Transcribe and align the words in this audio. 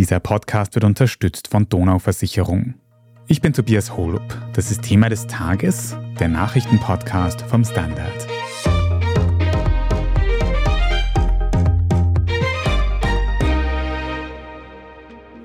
Dieser 0.00 0.18
Podcast 0.18 0.74
wird 0.76 0.84
unterstützt 0.86 1.48
von 1.48 1.68
Donauversicherung. 1.68 2.72
Ich 3.28 3.42
bin 3.42 3.52
Tobias 3.52 3.98
Holub. 3.98 4.22
Das 4.54 4.70
ist 4.70 4.80
Thema 4.80 5.10
des 5.10 5.26
Tages, 5.26 5.94
der 6.18 6.28
Nachrichtenpodcast 6.28 7.42
vom 7.42 7.62
Standard. 7.66 8.26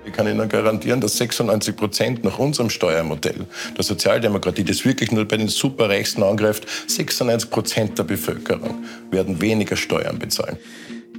Ich 0.05 0.13
kann 0.13 0.25
Ihnen 0.25 0.47
garantieren, 0.47 1.01
dass 1.01 1.17
96 1.17 1.75
Prozent 1.75 2.23
nach 2.23 2.39
unserem 2.39 2.69
Steuermodell 2.69 3.47
der 3.75 3.83
Sozialdemokratie, 3.83 4.63
das 4.63 4.85
wirklich 4.85 5.11
nur 5.11 5.25
bei 5.25 5.35
den 5.35 5.49
Superreichsten 5.49 6.23
angreift, 6.23 6.65
96 6.87 7.49
Prozent 7.49 7.99
der 7.99 8.05
Bevölkerung 8.05 8.85
werden 9.11 9.41
weniger 9.41 9.75
Steuern 9.75 10.17
bezahlen. 10.17 10.55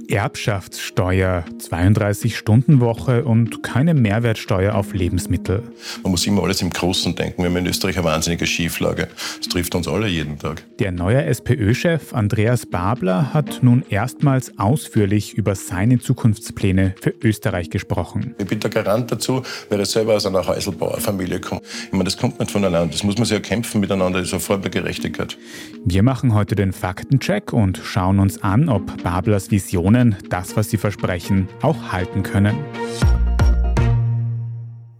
Erbschaftssteuer, 0.09 1.43
32-Stunden-Woche 1.59 3.25
und 3.25 3.61
keine 3.61 3.93
Mehrwertsteuer 3.93 4.73
auf 4.73 4.93
Lebensmittel. 4.93 5.63
Man 6.03 6.11
muss 6.11 6.25
immer 6.25 6.43
alles 6.43 6.61
im 6.61 6.69
Großen 6.69 7.13
denken. 7.13 7.41
Wir 7.43 7.49
haben 7.49 7.57
in 7.57 7.67
Österreich 7.67 7.97
eine 7.97 8.05
wahnsinnige 8.05 8.47
Schieflage. 8.47 9.09
Das 9.39 9.49
trifft 9.49 9.75
uns 9.75 9.87
alle 9.87 10.07
jeden 10.07 10.39
Tag. 10.39 10.63
Der 10.79 10.91
neue 10.91 11.25
SPÖ-Chef 11.25 12.13
Andreas 12.13 12.65
Babler 12.65 13.33
hat 13.33 13.59
nun 13.61 13.83
erstmals 13.89 14.57
ausführlich 14.57 15.33
über 15.33 15.55
seine 15.55 15.99
Zukunftspläne 15.99 16.95
für 17.01 17.13
Österreich 17.21 17.69
gesprochen. 17.69 18.33
Ich 18.37 18.47
bin 18.47 18.59
der 18.59 18.69
Garant 18.69 19.11
dazu, 19.11 19.43
weil 19.69 19.79
er 19.79 19.85
selber 19.85 20.15
aus 20.15 20.25
einer 20.25 20.47
Häuselbauerfamilie 20.47 21.41
kommt. 21.41 21.63
Ich 21.85 21.91
meine, 21.91 22.05
das 22.05 22.17
kommt 22.17 22.39
nicht 22.39 22.51
voneinander. 22.51 22.91
Das 22.91 23.03
muss 23.03 23.17
man 23.17 23.25
sich 23.25 23.35
erkämpfen 23.35 23.81
miteinander. 23.81 24.19
Das 24.19 24.29
ist 24.29 24.33
eine 24.33 24.39
Form 24.39 24.61
der 24.61 24.71
Gerechtigkeit. 24.71 25.37
Wir 25.83 26.03
machen 26.03 26.33
heute 26.33 26.55
den 26.55 26.71
Faktencheck 26.71 27.51
und 27.51 27.77
schauen 27.83 28.19
uns 28.19 28.41
an, 28.41 28.69
ob 28.69 29.03
Bablers 29.03 29.51
Visionen 29.51 29.96
Personen 29.97 30.15
das, 30.29 30.55
was 30.55 30.69
sie 30.69 30.77
versprechen, 30.77 31.47
auch 31.61 31.91
halten 31.91 32.21
können. 32.21 32.55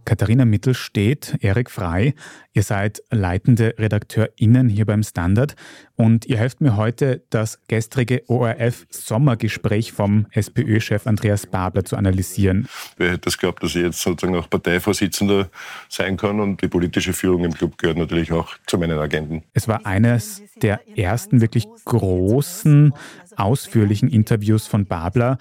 Katharina 0.04 0.46
Mittelstedt, 0.46 1.36
Erik 1.40 1.70
Frei, 1.70 2.14
ihr 2.54 2.62
seid 2.62 3.02
leitende 3.10 3.74
RedakteurInnen 3.78 4.70
hier 4.70 4.86
beim 4.86 5.02
Standard 5.02 5.54
und 5.96 6.24
ihr 6.24 6.38
helft 6.38 6.62
mir 6.62 6.76
heute, 6.76 7.22
das 7.28 7.60
gestrige 7.68 8.22
ORF-Sommergespräch 8.26 9.92
vom 9.92 10.26
SPÖ-Chef 10.30 11.06
Andreas 11.06 11.46
Babler 11.46 11.84
zu 11.84 11.96
analysieren. 11.96 12.68
Wer 12.96 13.12
hätte 13.12 13.28
es 13.28 13.36
geglaubt, 13.36 13.62
dass 13.62 13.74
ich 13.74 13.82
jetzt 13.82 14.00
sozusagen 14.00 14.34
auch 14.34 14.48
Parteivorsitzender 14.48 15.50
sein 15.90 16.16
kann 16.16 16.40
und 16.40 16.62
die 16.62 16.68
politische 16.68 17.12
Führung 17.12 17.44
im 17.44 17.52
Club 17.52 17.76
gehört 17.76 17.98
natürlich 17.98 18.32
auch 18.32 18.56
zu 18.66 18.78
meinen 18.78 18.98
Agenten. 18.98 19.44
Es 19.52 19.68
war 19.68 19.84
eines 19.84 20.42
der 20.62 20.80
ersten 20.96 21.42
wirklich 21.42 21.66
großen, 21.84 22.94
ausführlichen 23.38 24.08
Interviews 24.08 24.66
von 24.66 24.86
Babler. 24.86 25.38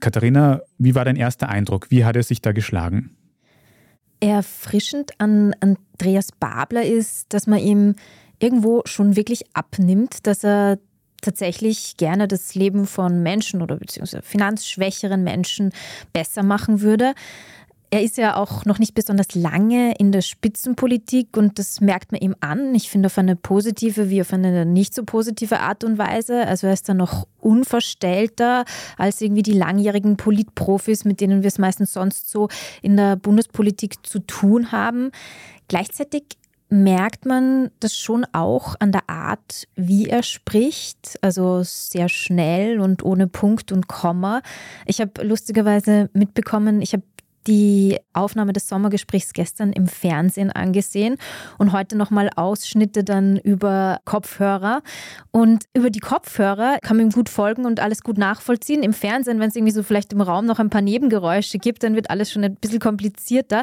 Katharina, 0.00 0.62
wie 0.78 0.94
war 0.94 1.04
dein 1.04 1.16
erster 1.16 1.48
Eindruck? 1.48 1.90
Wie 1.90 2.04
hat 2.04 2.16
er 2.16 2.22
sich 2.22 2.40
da 2.40 2.52
geschlagen? 2.52 3.16
erfrischend 4.22 5.10
an 5.18 5.52
Andreas 5.58 6.30
Babler 6.30 6.84
ist, 6.84 7.34
dass 7.34 7.48
man 7.48 7.58
ihm 7.58 7.96
irgendwo 8.38 8.82
schon 8.84 9.16
wirklich 9.16 9.44
abnimmt, 9.52 10.26
dass 10.28 10.44
er 10.44 10.78
tatsächlich 11.20 11.96
gerne 11.96 12.28
das 12.28 12.54
Leben 12.54 12.86
von 12.86 13.22
Menschen 13.22 13.62
oder 13.62 13.76
beziehungsweise 13.76 14.22
finanzschwächeren 14.22 15.24
Menschen 15.24 15.72
besser 16.12 16.44
machen 16.44 16.82
würde. 16.82 17.14
Er 17.92 18.02
ist 18.02 18.16
ja 18.16 18.36
auch 18.36 18.64
noch 18.64 18.78
nicht 18.78 18.94
besonders 18.94 19.34
lange 19.34 19.94
in 19.98 20.12
der 20.12 20.22
Spitzenpolitik 20.22 21.36
und 21.36 21.58
das 21.58 21.82
merkt 21.82 22.10
man 22.10 22.22
ihm 22.22 22.34
an. 22.40 22.74
Ich 22.74 22.88
finde 22.88 23.08
auf 23.08 23.18
eine 23.18 23.36
positive 23.36 24.08
wie 24.08 24.22
auf 24.22 24.32
eine 24.32 24.64
nicht 24.64 24.94
so 24.94 25.04
positive 25.04 25.60
Art 25.60 25.84
und 25.84 25.98
Weise. 25.98 26.46
Also 26.46 26.68
er 26.68 26.72
ist 26.72 26.88
da 26.88 26.94
noch 26.94 27.28
unverstellter 27.38 28.64
als 28.96 29.20
irgendwie 29.20 29.42
die 29.42 29.52
langjährigen 29.52 30.16
Politprofis, 30.16 31.04
mit 31.04 31.20
denen 31.20 31.42
wir 31.42 31.48
es 31.48 31.58
meistens 31.58 31.92
sonst 31.92 32.30
so 32.30 32.48
in 32.80 32.96
der 32.96 33.16
Bundespolitik 33.16 34.06
zu 34.06 34.20
tun 34.20 34.72
haben. 34.72 35.10
Gleichzeitig 35.68 36.38
merkt 36.72 37.26
man 37.26 37.70
das 37.80 37.94
schon 37.94 38.24
auch 38.32 38.76
an 38.78 38.92
der 38.92 39.10
Art, 39.10 39.68
wie 39.76 40.06
er 40.06 40.22
spricht, 40.22 41.18
also 41.20 41.62
sehr 41.62 42.08
schnell 42.08 42.80
und 42.80 43.02
ohne 43.04 43.26
Punkt 43.26 43.72
und 43.72 43.88
Komma. 43.88 44.40
Ich 44.86 45.02
habe 45.02 45.22
lustigerweise 45.22 46.08
mitbekommen, 46.14 46.80
ich 46.80 46.94
habe 46.94 47.02
die 47.46 47.98
Aufnahme 48.12 48.52
des 48.52 48.68
Sommergesprächs 48.68 49.32
gestern 49.32 49.72
im 49.72 49.86
Fernsehen 49.86 50.50
angesehen 50.50 51.16
und 51.58 51.72
heute 51.72 51.96
nochmal 51.96 52.30
Ausschnitte 52.36 53.04
dann 53.04 53.38
über 53.38 54.00
Kopfhörer. 54.04 54.82
Und 55.30 55.64
über 55.74 55.90
die 55.90 56.00
Kopfhörer 56.00 56.78
kann 56.82 56.96
man 56.96 57.06
ihm 57.06 57.12
gut 57.12 57.28
folgen 57.28 57.64
und 57.64 57.80
alles 57.80 58.02
gut 58.02 58.18
nachvollziehen. 58.18 58.82
Im 58.82 58.92
Fernsehen, 58.92 59.40
wenn 59.40 59.48
es 59.48 59.56
irgendwie 59.56 59.72
so 59.72 59.82
vielleicht 59.82 60.12
im 60.12 60.20
Raum 60.20 60.46
noch 60.46 60.58
ein 60.58 60.70
paar 60.70 60.82
Nebengeräusche 60.82 61.58
gibt, 61.58 61.82
dann 61.82 61.94
wird 61.94 62.10
alles 62.10 62.30
schon 62.30 62.44
ein 62.44 62.54
bisschen 62.56 62.80
komplizierter. 62.80 63.62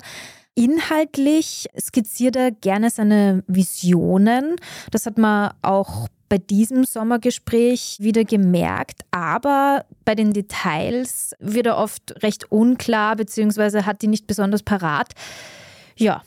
Inhaltlich 0.60 1.68
skizziert 1.80 2.36
er 2.36 2.52
gerne 2.52 2.90
seine 2.90 3.46
Visionen. 3.48 4.58
Das 4.92 5.06
hat 5.06 5.18
man 5.18 5.54
auch 5.62 6.10
bei 6.28 6.38
diesem 6.38 6.84
Sommergespräch 6.84 7.96
wieder 8.02 8.26
gemerkt, 8.26 9.04
aber 9.10 9.86
bei 10.04 10.16
den 10.16 10.34
Details 10.34 11.34
wird 11.40 11.66
er 11.66 11.78
oft 11.78 12.22
recht 12.24 12.52
unklar, 12.52 13.16
beziehungsweise 13.16 13.86
hat 13.86 14.02
die 14.02 14.08
nicht 14.08 14.28
besonders 14.28 14.62
parat. 14.62 15.14
Ja, 15.96 16.24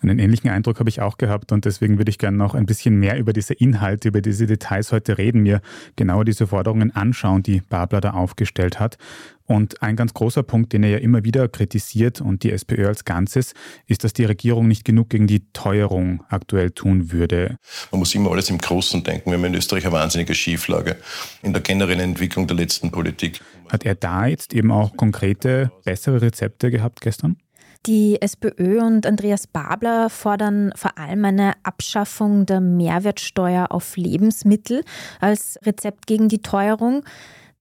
einen 0.00 0.18
ähnlichen 0.18 0.50
Eindruck 0.50 0.78
habe 0.78 0.88
ich 0.90 1.00
auch 1.00 1.18
gehabt 1.18 1.52
und 1.52 1.64
deswegen 1.64 1.98
würde 1.98 2.10
ich 2.10 2.18
gerne 2.18 2.36
noch 2.36 2.54
ein 2.54 2.66
bisschen 2.66 2.96
mehr 2.96 3.18
über 3.18 3.32
diese 3.32 3.54
Inhalte, 3.54 4.08
über 4.08 4.20
diese 4.20 4.46
Details 4.46 4.92
heute 4.92 5.18
reden, 5.18 5.42
mir 5.42 5.60
genauer 5.96 6.24
diese 6.24 6.46
Forderungen 6.46 6.94
anschauen, 6.94 7.42
die 7.42 7.60
Babler 7.60 8.00
da 8.00 8.10
aufgestellt 8.10 8.78
hat. 8.78 8.98
Und 9.46 9.80
ein 9.80 9.94
ganz 9.94 10.12
großer 10.12 10.42
Punkt, 10.42 10.72
den 10.72 10.82
er 10.82 10.90
ja 10.90 10.98
immer 10.98 11.22
wieder 11.24 11.48
kritisiert 11.48 12.20
und 12.20 12.42
die 12.42 12.50
SPÖ 12.50 12.88
als 12.88 13.04
Ganzes, 13.04 13.54
ist, 13.86 14.02
dass 14.02 14.12
die 14.12 14.24
Regierung 14.24 14.66
nicht 14.66 14.84
genug 14.84 15.08
gegen 15.08 15.28
die 15.28 15.50
Teuerung 15.52 16.24
aktuell 16.28 16.72
tun 16.72 17.12
würde. 17.12 17.56
Man 17.92 18.00
muss 18.00 18.14
immer 18.14 18.32
alles 18.32 18.50
im 18.50 18.58
Großen 18.58 19.04
denken. 19.04 19.30
Wir 19.30 19.38
haben 19.38 19.44
in 19.44 19.54
Österreich 19.54 19.84
eine 19.84 19.92
wahnsinnige 19.92 20.34
Schieflage 20.34 20.96
in 21.42 21.52
der 21.52 21.62
generellen 21.62 22.00
Entwicklung 22.00 22.48
der 22.48 22.56
letzten 22.56 22.90
Politik. 22.90 23.40
Hat 23.68 23.84
er 23.84 23.94
da 23.94 24.26
jetzt 24.26 24.52
eben 24.52 24.72
auch 24.72 24.96
konkrete, 24.96 25.70
bessere 25.84 26.22
Rezepte 26.22 26.70
gehabt 26.70 27.00
gestern? 27.00 27.36
Die 27.86 28.20
SPÖ 28.20 28.80
und 28.80 29.06
Andreas 29.06 29.46
Babler 29.46 30.10
fordern 30.10 30.72
vor 30.74 30.98
allem 30.98 31.24
eine 31.24 31.52
Abschaffung 31.62 32.44
der 32.44 32.60
Mehrwertsteuer 32.60 33.68
auf 33.70 33.96
Lebensmittel 33.96 34.82
als 35.20 35.56
Rezept 35.64 36.08
gegen 36.08 36.28
die 36.28 36.42
Teuerung. 36.42 37.04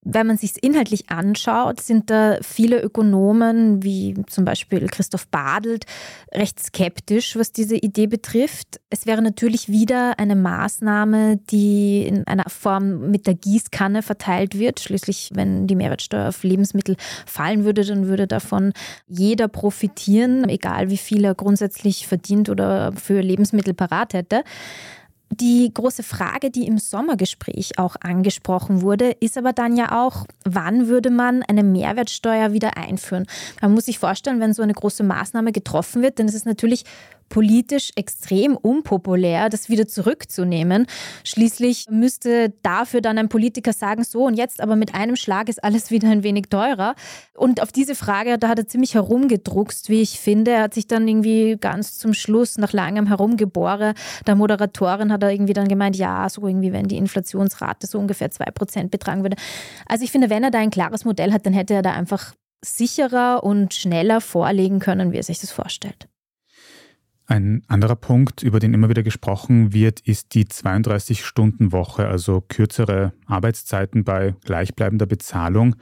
Wenn 0.07 0.27
man 0.27 0.37
sich 0.37 0.51
es 0.51 0.57
inhaltlich 0.57 1.09
anschaut, 1.09 1.81
sind 1.81 2.11
da 2.11 2.37
viele 2.43 2.79
Ökonomen, 2.79 3.81
wie 3.81 4.13
zum 4.27 4.45
Beispiel 4.45 4.85
Christoph 4.85 5.27
Badelt, 5.29 5.85
recht 6.31 6.59
skeptisch, 6.59 7.35
was 7.35 7.51
diese 7.51 7.75
Idee 7.75 8.05
betrifft. 8.05 8.79
Es 8.91 9.07
wäre 9.07 9.23
natürlich 9.23 9.67
wieder 9.67 10.19
eine 10.19 10.35
Maßnahme, 10.35 11.39
die 11.49 12.05
in 12.05 12.27
einer 12.27 12.47
Form 12.49 13.09
mit 13.09 13.25
der 13.25 13.33
Gießkanne 13.33 14.03
verteilt 14.03 14.59
wird. 14.59 14.79
Schließlich, 14.79 15.31
wenn 15.33 15.65
die 15.65 15.75
Mehrwertsteuer 15.75 16.29
auf 16.29 16.43
Lebensmittel 16.43 16.97
fallen 17.25 17.65
würde, 17.65 17.83
dann 17.83 18.05
würde 18.05 18.27
davon 18.27 18.73
jeder 19.07 19.47
profitieren, 19.47 20.47
egal 20.47 20.91
wie 20.91 20.97
viel 20.97 21.25
er 21.25 21.33
grundsätzlich 21.33 22.05
verdient 22.05 22.49
oder 22.49 22.91
für 22.93 23.21
Lebensmittel 23.21 23.73
parat 23.73 24.13
hätte. 24.13 24.43
Die 25.41 25.69
große 25.73 26.03
Frage, 26.03 26.49
die 26.49 26.65
im 26.65 26.77
Sommergespräch 26.77 27.77
auch 27.77 27.97
angesprochen 27.99 28.81
wurde, 28.81 29.11
ist 29.19 29.37
aber 29.37 29.51
dann 29.51 29.75
ja 29.75 30.05
auch, 30.05 30.25
wann 30.45 30.87
würde 30.87 31.09
man 31.09 31.43
eine 31.43 31.61
Mehrwertsteuer 31.61 32.53
wieder 32.53 32.77
einführen? 32.77 33.25
Man 33.61 33.73
muss 33.73 33.85
sich 33.85 33.99
vorstellen, 33.99 34.39
wenn 34.39 34.53
so 34.53 34.63
eine 34.63 34.73
große 34.73 35.03
Maßnahme 35.03 35.51
getroffen 35.51 36.01
wird, 36.01 36.19
dann 36.19 36.29
ist 36.29 36.35
es 36.35 36.45
natürlich 36.45 36.85
politisch 37.29 37.91
extrem 37.95 38.55
unpopulär, 38.55 39.49
das 39.49 39.69
wieder 39.69 39.87
zurückzunehmen. 39.87 40.87
Schließlich 41.23 41.85
müsste 41.89 42.53
dafür 42.61 43.01
dann 43.01 43.17
ein 43.17 43.29
Politiker 43.29 43.73
sagen, 43.73 44.03
so 44.03 44.25
und 44.25 44.35
jetzt 44.35 44.61
aber 44.61 44.75
mit 44.75 44.95
einem 44.95 45.15
Schlag 45.15 45.49
ist 45.49 45.63
alles 45.63 45.91
wieder 45.91 46.09
ein 46.09 46.23
wenig 46.23 46.45
teurer. 46.49 46.95
Und 47.35 47.61
auf 47.61 47.71
diese 47.71 47.95
Frage, 47.95 48.37
da 48.37 48.47
hat 48.47 48.59
er 48.59 48.67
ziemlich 48.67 48.93
herumgedruckst, 48.93 49.89
wie 49.89 50.01
ich 50.01 50.19
finde. 50.19 50.51
Er 50.51 50.63
hat 50.63 50.73
sich 50.73 50.87
dann 50.87 51.07
irgendwie 51.07 51.57
ganz 51.59 51.97
zum 51.97 52.13
Schluss, 52.13 52.57
nach 52.57 52.73
langem 52.73 53.07
Herumgebohre, 53.07 53.93
der 54.25 54.35
Moderatorin 54.35 55.11
hat 55.11 55.23
er 55.23 55.31
irgendwie 55.31 55.53
dann 55.53 55.67
gemeint, 55.67 55.95
ja, 55.95 56.29
so 56.29 56.47
irgendwie, 56.47 56.71
wenn 56.71 56.87
die 56.87 56.97
Inflationsrate 56.97 57.87
so 57.87 57.99
ungefähr 57.99 58.29
2% 58.29 58.89
betragen 58.89 59.23
würde. 59.23 59.37
Also 59.87 60.03
ich 60.03 60.11
finde, 60.11 60.29
wenn 60.29 60.43
er 60.43 60.51
da 60.51 60.59
ein 60.59 60.71
klares 60.71 61.05
Modell 61.05 61.33
hat, 61.33 61.45
dann 61.45 61.53
hätte 61.53 61.73
er 61.73 61.81
da 61.81 61.93
einfach 61.93 62.33
sicherer 62.63 63.43
und 63.43 63.73
schneller 63.73 64.21
vorlegen 64.21 64.79
können, 64.79 65.11
wie 65.11 65.17
er 65.17 65.23
sich 65.23 65.39
das 65.39 65.51
vorstellt. 65.51 66.07
Ein 67.27 67.63
anderer 67.67 67.95
Punkt, 67.95 68.43
über 68.43 68.59
den 68.59 68.75
immer 68.75 68.89
wieder 68.89 69.01
gesprochen 69.01 69.73
wird, 69.73 69.99
ist 70.01 70.35
die 70.35 70.45
32-Stunden-Woche, 70.45 72.07
also 72.07 72.41
kürzere 72.41 73.13
Arbeitszeiten 73.25 74.03
bei 74.03 74.35
gleichbleibender 74.43 75.07
Bezahlung. 75.07 75.75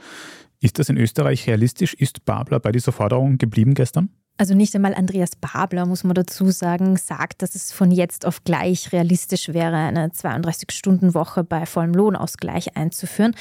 Ist 0.62 0.80
das 0.80 0.88
in 0.88 0.98
Österreich 0.98 1.46
realistisch? 1.46 1.94
Ist 1.94 2.24
Babler 2.24 2.62
bei 2.62 2.72
dieser 2.72 2.94
Forderung 2.94 3.38
geblieben 3.38 3.74
gestern? 3.74 4.10
Also 4.38 4.56
nicht 4.56 4.74
einmal 4.74 4.96
Andreas 4.96 5.36
Babler, 5.36 5.86
muss 5.86 6.04
man 6.04 6.16
dazu 6.16 6.50
sagen, 6.50 6.98
sagt, 6.98 7.44
dass 7.44 7.54
es 7.54 7.72
von 7.72 7.92
jetzt 7.92 8.26
auf 8.26 8.44
gleich 8.44 8.92
realistisch 8.92 9.50
wäre, 9.50 9.76
eine 9.76 10.08
32-Stunden-Woche 10.08 11.44
bei 11.44 11.68
vollem 11.68 11.94
Lohnausgleich 11.94 12.76
einzuführen. 12.76 13.36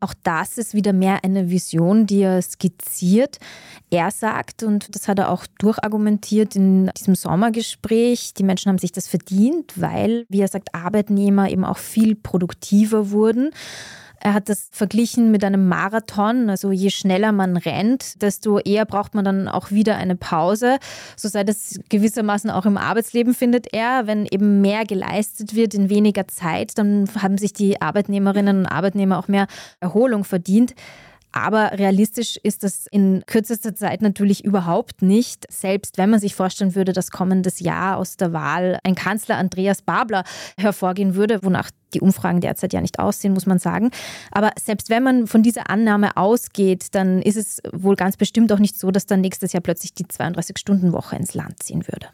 Auch 0.00 0.14
das 0.22 0.56
ist 0.56 0.74
wieder 0.74 0.92
mehr 0.92 1.24
eine 1.24 1.50
Vision, 1.50 2.06
die 2.06 2.20
er 2.20 2.40
skizziert. 2.40 3.38
Er 3.90 4.12
sagt, 4.12 4.62
und 4.62 4.94
das 4.94 5.08
hat 5.08 5.18
er 5.18 5.30
auch 5.30 5.44
durchargumentiert 5.58 6.54
in 6.54 6.88
diesem 6.96 7.16
Sommergespräch, 7.16 8.32
die 8.34 8.44
Menschen 8.44 8.68
haben 8.68 8.78
sich 8.78 8.92
das 8.92 9.08
verdient, 9.08 9.72
weil, 9.74 10.24
wie 10.28 10.40
er 10.40 10.48
sagt, 10.48 10.72
Arbeitnehmer 10.72 11.50
eben 11.50 11.64
auch 11.64 11.78
viel 11.78 12.14
produktiver 12.14 13.10
wurden. 13.10 13.50
Er 14.20 14.34
hat 14.34 14.48
das 14.48 14.68
verglichen 14.72 15.30
mit 15.30 15.44
einem 15.44 15.68
Marathon. 15.68 16.50
Also 16.50 16.72
je 16.72 16.90
schneller 16.90 17.32
man 17.32 17.56
rennt, 17.56 18.20
desto 18.22 18.58
eher 18.58 18.84
braucht 18.84 19.14
man 19.14 19.24
dann 19.24 19.48
auch 19.48 19.70
wieder 19.70 19.96
eine 19.96 20.16
Pause. 20.16 20.78
So 21.16 21.28
sei 21.28 21.44
das 21.44 21.78
gewissermaßen 21.88 22.50
auch 22.50 22.66
im 22.66 22.76
Arbeitsleben, 22.76 23.34
findet 23.34 23.72
er. 23.72 24.06
Wenn 24.06 24.26
eben 24.26 24.60
mehr 24.60 24.84
geleistet 24.84 25.54
wird 25.54 25.74
in 25.74 25.88
weniger 25.88 26.26
Zeit, 26.28 26.78
dann 26.78 27.08
haben 27.20 27.38
sich 27.38 27.52
die 27.52 27.80
Arbeitnehmerinnen 27.80 28.60
und 28.60 28.66
Arbeitnehmer 28.66 29.18
auch 29.18 29.28
mehr 29.28 29.46
Erholung 29.80 30.24
verdient. 30.24 30.74
Aber 31.32 31.72
realistisch 31.72 32.38
ist 32.42 32.64
das 32.64 32.86
in 32.90 33.22
kürzester 33.26 33.74
Zeit 33.74 34.02
natürlich 34.02 34.44
überhaupt 34.44 35.02
nicht. 35.02 35.44
Selbst 35.52 35.98
wenn 35.98 36.10
man 36.10 36.20
sich 36.20 36.34
vorstellen 36.34 36.74
würde, 36.74 36.92
dass 36.92 37.10
kommendes 37.10 37.60
Jahr 37.60 37.96
aus 37.98 38.16
der 38.16 38.32
Wahl 38.32 38.78
ein 38.82 38.94
Kanzler 38.94 39.36
Andreas 39.36 39.82
Babler 39.82 40.24
hervorgehen 40.56 41.14
würde, 41.14 41.42
wonach 41.42 41.70
die 41.94 42.00
Umfragen 42.00 42.40
derzeit 42.40 42.72
ja 42.72 42.80
nicht 42.80 42.98
aussehen, 42.98 43.34
muss 43.34 43.46
man 43.46 43.58
sagen. 43.58 43.90
Aber 44.30 44.52
selbst 44.60 44.90
wenn 44.90 45.02
man 45.02 45.26
von 45.26 45.42
dieser 45.42 45.70
Annahme 45.70 46.16
ausgeht, 46.16 46.88
dann 46.92 47.22
ist 47.22 47.36
es 47.36 47.60
wohl 47.72 47.96
ganz 47.96 48.16
bestimmt 48.16 48.52
auch 48.52 48.58
nicht 48.58 48.78
so, 48.78 48.90
dass 48.90 49.06
dann 49.06 49.20
nächstes 49.20 49.52
Jahr 49.52 49.62
plötzlich 49.62 49.94
die 49.94 50.04
32-Stunden-Woche 50.04 51.16
ins 51.16 51.34
Land 51.34 51.62
ziehen 51.62 51.86
würde. 51.86 52.08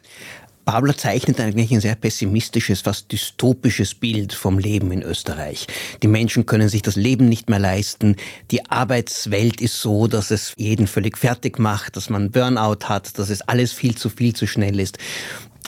Babler 0.64 0.96
zeichnet 0.96 1.40
eigentlich 1.40 1.72
ein 1.72 1.80
sehr 1.80 1.94
pessimistisches, 1.94 2.80
fast 2.80 3.12
dystopisches 3.12 3.94
Bild 3.94 4.32
vom 4.32 4.58
Leben 4.58 4.92
in 4.92 5.02
Österreich. 5.02 5.66
Die 6.02 6.08
Menschen 6.08 6.46
können 6.46 6.68
sich 6.68 6.82
das 6.82 6.96
Leben 6.96 7.28
nicht 7.28 7.50
mehr 7.50 7.58
leisten. 7.58 8.16
Die 8.50 8.64
Arbeitswelt 8.70 9.60
ist 9.60 9.80
so, 9.80 10.06
dass 10.06 10.30
es 10.30 10.54
jeden 10.56 10.86
völlig 10.86 11.18
fertig 11.18 11.58
macht, 11.58 11.96
dass 11.96 12.08
man 12.08 12.30
Burnout 12.30 12.88
hat, 12.88 13.18
dass 13.18 13.30
es 13.30 13.42
alles 13.42 13.72
viel 13.72 13.94
zu 13.94 14.08
viel 14.08 14.34
zu 14.34 14.46
schnell 14.46 14.80
ist. 14.80 14.98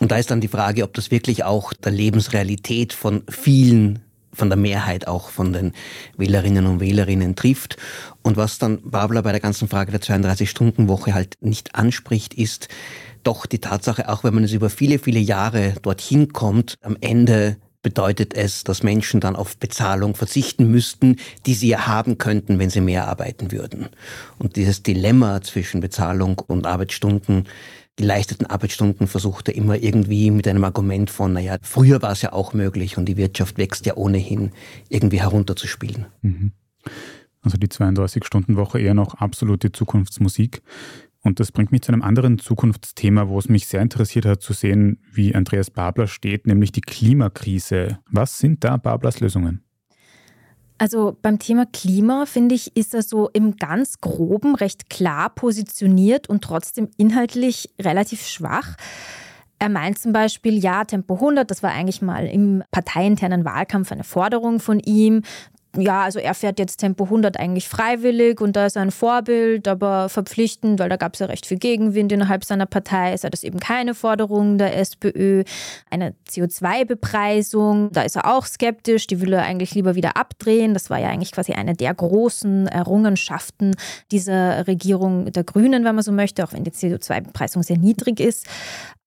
Und 0.01 0.13
da 0.13 0.17
ist 0.17 0.31
dann 0.31 0.41
die 0.41 0.49
Frage, 0.49 0.85
ob 0.85 0.95
das 0.95 1.11
wirklich 1.11 1.45
auch 1.45 1.73
der 1.73 1.93
Lebensrealität 1.93 2.93
von 2.93 3.23
vielen 3.29 4.01
von 4.37 4.51
der 4.51 4.59
Mehrheit 4.59 5.09
auch 5.09 5.31
von 5.31 5.53
den 5.55 5.73
Wählerinnen 6.19 6.67
und 6.67 6.81
Wählerinnen 6.81 7.37
trifft. 7.37 7.79
Und 8.23 8.37
was 8.37 8.59
dann 8.59 8.83
Babler 8.83 9.23
bei 9.23 9.33
der 9.33 9.41
ganzen 9.41 9.67
Frage 9.67 9.93
der 9.93 10.03
32-Stunden-Woche 10.03 11.15
halt 11.15 11.39
nicht 11.41 11.75
anspricht, 11.75 12.35
ist, 12.35 12.69
doch 13.27 13.47
die 13.47 13.59
Tatsache, 13.59 14.09
auch 14.09 14.25
wenn 14.25 14.35
man 14.35 14.45
es 14.45 14.53
über 14.53 14.71
viele, 14.71 14.99
viele 14.99 15.21
Jahre 15.21 15.75
dorthin 15.83 16.33
kommt, 16.33 16.77
am 16.83 16.97
Ende 17.01 17.57
bedeutet 17.83 18.35
es, 18.35 18.65
dass 18.65 18.83
Menschen 18.83 19.21
dann 19.21 19.37
auf 19.37 19.59
Bezahlung 19.59 20.17
verzichten 20.17 20.71
müssten, 20.71 21.17
die 21.47 21.55
sie 21.55 21.69
ja 21.69 21.87
haben 21.87 22.19
könnten, 22.19 22.59
wenn 22.59 22.69
sie 22.69 22.81
mehr 22.81 23.07
arbeiten 23.07 23.53
würden. 23.53 23.91
Und 24.39 24.57
dieses 24.57 24.83
Dilemma 24.83 25.41
zwischen 25.41 25.81
Bezahlung 25.81 26.41
und 26.41 26.67
Arbeitsstunden, 26.67 27.45
die 27.99 28.05
leisteten 28.05 28.47
Arbeitsstunden 28.47 29.07
versucht 29.07 29.49
er 29.49 29.55
immer 29.55 29.77
irgendwie 29.77 30.31
mit 30.31 30.49
einem 30.49 30.65
Argument 30.65 31.11
von, 31.11 31.33
naja, 31.33 31.59
früher 31.63 32.03
war 32.03 32.13
es 32.13 32.23
ja 32.23 32.33
auch 32.33 32.53
möglich 32.53 32.99
und 32.99 33.07
die 33.07 33.17
Wirtschaft 33.17 33.57
wächst 33.57 33.87
ja 33.87 33.97
ohnehin, 33.97 34.51
irgendwie 34.89 35.21
herunterzuspielen. 35.21 36.07
Mhm. 36.23 36.53
Also 37.43 37.57
die 37.59 37.69
32-Stunden-Woche 37.69 38.81
eher 38.81 38.95
noch 38.95 39.15
absolute 39.15 39.71
Zukunftsmusik. 39.71 40.63
Und 41.27 41.41
das 41.41 41.51
bringt 41.51 41.73
mich 41.73 41.83
zu 41.83 41.91
einem 41.91 42.03
anderen 42.03 42.39
Zukunftsthema, 42.39 43.29
wo 43.29 43.37
es 43.41 43.49
mich 43.49 43.67
sehr 43.67 43.83
interessiert 43.83 44.27
hat 44.27 44.43
zu 44.43 44.53
sehen, 44.53 45.01
wie 45.13 45.35
Andreas 45.35 45.71
Babler 45.73 46.07
steht, 46.07 46.47
nämlich 46.47 46.71
die 46.71 46.81
Klimakrise. 46.81 47.99
Was 48.09 48.39
sind 48.39 48.63
da 48.63 48.77
Bablers 48.77 49.19
Lösungen? 49.19 49.65
Also 50.79 51.19
beim 51.21 51.41
Thema 51.41 51.67
Klima, 51.67 52.27
finde 52.27 52.55
ich, 52.55 52.77
ist 52.77 52.95
er 52.95 53.03
so 53.03 53.29
im 53.33 53.57
ganz 53.57 54.01
groben 54.01 54.55
recht 54.55 54.89
klar 54.89 55.31
positioniert 55.31 56.29
und 56.29 56.45
trotzdem 56.45 56.91
inhaltlich 56.97 57.71
relativ 57.81 58.25
schwach. 58.25 58.77
Er 59.59 59.69
meint 59.69 59.99
zum 59.99 60.13
Beispiel, 60.13 60.57
ja, 60.57 60.85
Tempo 60.85 61.15
100, 61.15 61.51
das 61.51 61.63
war 61.63 61.73
eigentlich 61.73 62.03
mal 62.03 62.27
im 62.27 62.63
parteiinternen 62.71 63.45
Wahlkampf 63.45 63.91
eine 63.91 64.05
Forderung 64.05 64.61
von 64.61 64.79
ihm 64.79 65.23
ja, 65.77 66.03
also 66.03 66.19
er 66.19 66.35
fährt 66.35 66.59
jetzt 66.59 66.79
Tempo 66.79 67.05
100 67.05 67.39
eigentlich 67.39 67.69
freiwillig 67.69 68.41
und 68.41 68.57
da 68.57 68.67
ist 68.67 68.77
er 68.77 68.83
ein 68.83 68.91
Vorbild, 68.91 69.69
aber 69.69 70.09
verpflichtend, 70.09 70.81
weil 70.81 70.89
da 70.89 70.97
gab 70.97 71.15
es 71.15 71.21
ja 71.21 71.27
recht 71.27 71.47
viel 71.47 71.59
Gegenwind 71.59 72.13
innerhalb 72.13 72.45
seiner 72.45 72.67
Partei, 72.67 73.13
ist 73.13 73.25
er 73.25 73.31
das 73.31 73.45
eben 73.45 73.61
keine 73.61 73.95
Forderung 73.95 74.59
der 74.59 74.77
SPÖ. 74.79 75.45
Eine 75.91 76.15
CO2-Bepreisung, 76.29 77.91
da 77.93 78.03
ist 78.03 78.17
er 78.17 78.27
auch 78.35 78.47
skeptisch, 78.47 79.07
die 79.07 79.21
will 79.21 79.33
er 79.33 79.45
eigentlich 79.45 79.75
lieber 79.75 79.95
wieder 79.95 80.17
abdrehen. 80.17 80.75
Das 80.75 80.91
war 80.91 80.99
ja 80.99 81.09
eigentlich 81.09 81.33
quasi 81.33 81.53
eine 81.53 81.75
der 81.75 81.95
großen 81.95 82.67
Errungenschaften 82.69 83.75
dieser 84.11 84.67
Regierung 84.67 85.33
der 85.33 85.45
Grünen, 85.45 85.85
wenn 85.85 85.95
man 85.95 86.05
so 86.05 86.13
möchte, 86.13 86.45
auch 86.45 86.53
wenn 86.53 86.65
die 86.65 86.71
CO2-Bepreisung 86.71 87.63
sehr 87.63 87.79
niedrig 87.79 88.21
ist. 88.21 88.47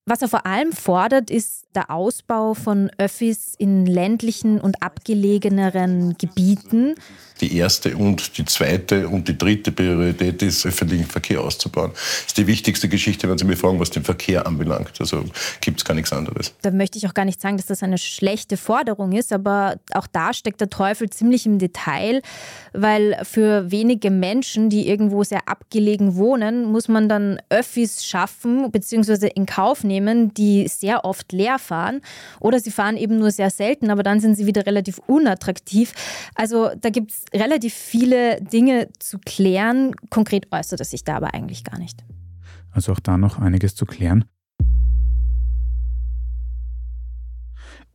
Was 0.10 0.24
er 0.24 0.28
vor 0.28 0.48
allem 0.48 0.72
fordert, 0.72 1.30
ist 1.30 1.68
der 1.76 1.92
Ausbau 1.92 2.56
von 2.56 2.90
Öffis 2.98 3.54
in 3.60 3.86
ländlichen 3.86 4.60
und 4.60 4.82
abgelegeneren 4.82 6.18
Gebieten. 6.18 6.96
Die 7.42 7.56
erste 7.56 7.96
und 7.96 8.38
die 8.38 8.44
zweite 8.44 9.08
und 9.08 9.28
die 9.28 9.38
dritte 9.38 9.72
Priorität 9.72 10.42
ist, 10.42 10.66
öffentlichen 10.66 11.06
Verkehr 11.06 11.42
auszubauen. 11.42 11.92
Das 11.94 12.26
ist 12.28 12.38
die 12.38 12.48
wichtigste 12.48 12.90
Geschichte, 12.90 13.30
wenn 13.30 13.38
Sie 13.38 13.46
mich 13.46 13.60
fragen, 13.60 13.80
was 13.80 13.92
den 13.92 14.04
Verkehr 14.04 14.48
anbelangt. 14.48 14.94
Also 15.00 15.24
gibt 15.62 15.80
es 15.80 15.86
gar 15.86 15.94
nichts 15.94 16.12
anderes. 16.12 16.56
Da 16.64 16.72
möchte 16.72 16.98
ich 16.98 17.08
auch 17.08 17.14
gar 17.14 17.24
nicht 17.24 17.40
sagen, 17.40 17.58
dass 17.58 17.68
das 17.68 17.84
eine 17.84 18.00
schlechte 18.00 18.58
Forderung 18.58 19.12
ist, 19.12 19.32
aber 19.32 19.76
auch 19.94 20.08
da 20.08 20.34
steckt 20.34 20.60
der 20.60 20.72
Teufel 20.72 21.10
ziemlich 21.12 21.46
im 21.46 21.60
Detail, 21.60 22.24
weil 22.74 23.18
für 23.24 23.72
wenige 23.72 24.10
Menschen, 24.10 24.70
die 24.70 24.90
irgendwo 24.90 25.24
sehr 25.24 25.48
abgelegen 25.48 26.16
wohnen, 26.16 26.66
muss 26.66 26.88
man 26.88 27.08
dann 27.08 27.40
Öffis 27.50 28.04
schaffen 28.04 28.72
bzw. 28.72 29.28
in 29.28 29.46
Kauf 29.46 29.84
nehmen, 29.84 29.99
die 30.34 30.68
sehr 30.68 31.06
oft 31.06 31.32
leer 31.32 31.60
fahren 31.60 32.02
oder 32.40 32.60
sie 32.60 32.72
fahren 32.72 32.98
eben 32.98 33.18
nur 33.18 33.32
sehr 33.32 33.50
selten, 33.50 33.90
aber 33.90 34.04
dann 34.04 34.20
sind 34.20 34.36
sie 34.36 34.46
wieder 34.46 34.66
relativ 34.66 35.00
unattraktiv. 35.08 35.94
Also 36.36 36.70
da 36.80 36.90
gibt 36.90 37.12
es 37.12 37.26
relativ 37.34 37.74
viele 37.74 38.42
Dinge 38.42 38.90
zu 39.00 39.20
klären. 39.20 39.96
Konkret 40.10 40.48
äußert 40.52 40.82
es 40.82 40.92
sich 40.92 41.04
da 41.04 41.18
aber 41.18 41.34
eigentlich 41.34 41.64
gar 41.64 41.80
nicht. 41.80 42.04
Also 42.72 42.92
auch 42.92 43.00
da 43.00 43.18
noch 43.18 43.40
einiges 43.40 43.76
zu 43.76 43.86
klären. 43.86 44.26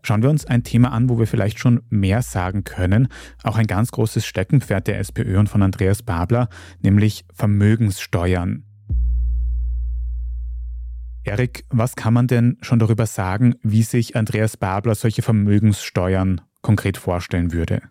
Schauen 0.02 0.22
wir 0.22 0.28
uns 0.28 0.44
ein 0.44 0.64
Thema 0.64 0.92
an, 0.92 1.08
wo 1.08 1.18
wir 1.18 1.26
vielleicht 1.26 1.58
schon 1.58 1.80
mehr 1.88 2.20
sagen 2.20 2.64
können. 2.64 3.08
Auch 3.42 3.56
ein 3.56 3.66
ganz 3.66 3.90
großes 3.90 4.26
Steckenpferd 4.26 4.86
der 4.86 4.98
SPÖ 4.98 5.38
und 5.38 5.48
von 5.48 5.62
Andreas 5.62 6.02
Babler, 6.02 6.50
nämlich 6.82 7.24
Vermögenssteuern. 7.32 8.64
Erik, 11.24 11.64
was 11.70 11.96
kann 11.96 12.14
man 12.14 12.26
denn 12.26 12.58
schon 12.60 12.78
darüber 12.78 13.06
sagen, 13.06 13.54
wie 13.62 13.82
sich 13.82 14.14
Andreas 14.14 14.56
Babler 14.56 14.94
solche 14.94 15.22
Vermögenssteuern 15.22 16.42
konkret 16.60 16.98
vorstellen 16.98 17.52
würde? 17.52 17.82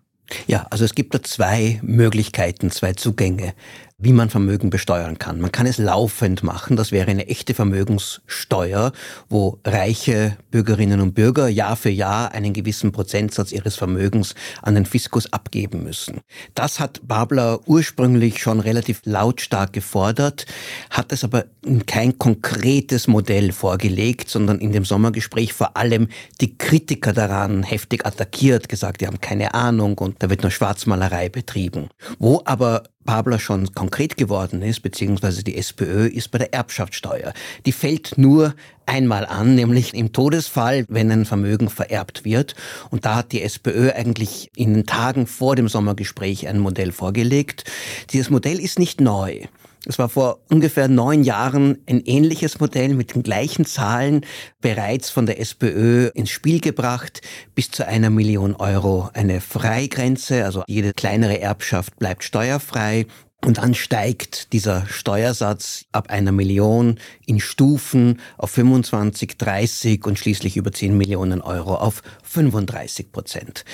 Ja, 0.48 0.68
also 0.70 0.86
es 0.86 0.96
gibt 0.96 1.14
da 1.14 1.22
zwei 1.22 1.80
Möglichkeiten, 1.84 2.72
zwei 2.72 2.94
Zugänge 2.94 3.54
wie 4.04 4.14
man 4.14 4.30
Vermögen 4.30 4.70
besteuern 4.70 5.18
kann. 5.18 5.40
Man 5.40 5.52
kann 5.52 5.66
es 5.66 5.78
laufend 5.78 6.44
machen. 6.44 6.76
Das 6.76 6.92
wäre 6.92 7.10
eine 7.10 7.28
echte 7.28 7.54
Vermögenssteuer, 7.54 8.92
wo 9.30 9.60
reiche 9.66 10.38
Bürgerinnen 10.52 11.00
und 11.00 11.14
Bürger 11.14 11.48
Jahr 11.48 11.76
für 11.76 11.90
Jahr 11.90 12.34
einen 12.34 12.54
gewissen 12.54 12.92
Prozentsatz 12.92 13.52
ihres 13.52 13.76
Vermögens 13.76 14.36
an 14.62 14.76
den 14.76 14.86
Fiskus 14.86 15.32
abgeben 15.32 15.84
müssen. 15.84 16.22
Das 16.54 16.80
hat 16.80 17.02
Babler 17.08 17.62
ursprünglich 17.66 18.42
schon 18.42 18.60
relativ 18.60 19.02
lautstark 19.06 19.74
gefordert, 19.74 20.46
hat 20.90 21.12
es 21.12 21.24
aber 21.24 21.46
kein 21.86 22.18
konkretes 22.18 23.08
Modell 23.08 23.52
vorgelegt, 23.52 24.30
sondern 24.30 24.60
in 24.60 24.72
dem 24.72 24.86
Sommergespräch 24.86 25.54
vor 25.54 25.78
allem 25.78 26.10
die 26.42 26.58
Kritiker 26.58 27.14
daran 27.14 27.64
heftig 27.64 28.06
attackiert, 28.06 28.68
gesagt, 28.68 29.02
die 29.02 29.08
haben 29.08 29.22
keine 29.22 29.54
Ahnung 29.54 29.98
und 29.98 30.22
da 30.22 30.30
wird 30.30 30.42
nur 30.42 30.52
Schwarzmalerei 30.52 31.30
betrieben. 31.30 31.90
Wo 32.20 32.42
aber 32.46 32.84
Babler 33.06 33.40
schon 33.40 33.74
konkret 33.74 34.18
geworden 34.18 34.62
ist, 34.62 34.82
beziehungsweise 34.82 35.44
die 35.44 35.58
SPÖ, 35.58 36.08
ist 36.08 36.32
bei 36.32 36.38
der 36.38 36.54
Erbschaftssteuer. 36.54 37.34
Die 37.66 37.72
fällt 37.72 38.18
nur 38.18 38.56
einmal 38.86 39.26
an, 39.26 39.56
nämlich 39.56 39.94
im 39.94 40.14
Todesfall, 40.14 40.86
wenn 40.88 41.12
ein 41.12 41.26
Vermögen 41.26 41.70
vererbt 41.70 42.26
wird. 42.26 42.56
Und 42.90 43.06
da 43.06 43.16
hat 43.16 43.32
die 43.32 43.42
SPÖ 43.42 43.92
eigentlich 43.92 44.52
in 44.56 44.74
den 44.74 44.86
Tagen 44.86 45.28
vor 45.28 45.56
dem 45.56 45.68
Sommergespräch 45.68 46.48
ein 46.48 46.60
Modell 46.60 46.92
vorgelegt. 46.92 47.64
Dieses 48.12 48.30
Modell 48.30 48.60
ist 48.60 48.80
nicht 48.80 49.02
neu. 49.02 49.42
Es 49.86 50.00
war 50.00 50.08
vor 50.08 50.40
ungefähr 50.50 50.88
neun 50.88 51.24
Jahren 51.24 51.78
ein 51.90 52.02
ähnliches 52.06 52.60
Modell 52.60 52.94
mit 52.94 53.16
den 53.16 53.24
gleichen 53.24 53.66
Zahlen 53.66 54.22
bereits 54.62 55.10
von 55.10 55.26
der 55.26 55.42
SPÖ 55.42 56.08
ins 56.14 56.30
Spiel 56.30 56.62
gebracht, 56.62 57.22
bis 57.54 57.70
zu 57.70 57.86
einer 57.86 58.10
Million 58.10 58.56
Euro 58.56 59.10
eine 59.14 59.42
Freigrenze, 59.42 60.46
also 60.46 60.64
jede 60.68 60.94
kleinere 60.94 61.42
Erbschaft 61.42 62.00
bleibt 62.00 62.24
steuerfrei. 62.24 63.08
Und 63.44 63.58
dann 63.58 63.74
steigt 63.74 64.54
dieser 64.54 64.86
Steuersatz 64.88 65.84
ab 65.92 66.10
einer 66.10 66.32
Million 66.32 66.98
in 67.26 67.42
Stufen 67.42 68.22
auf 68.38 68.52
25, 68.52 69.38
30 69.38 70.06
und 70.06 70.18
schließlich 70.18 70.56
über 70.56 70.72
10 70.72 70.98
Millionen 70.98 71.42
Euro 71.42 71.76
auf 71.76 72.04
35 72.24 73.12
Prozent. 73.12 73.66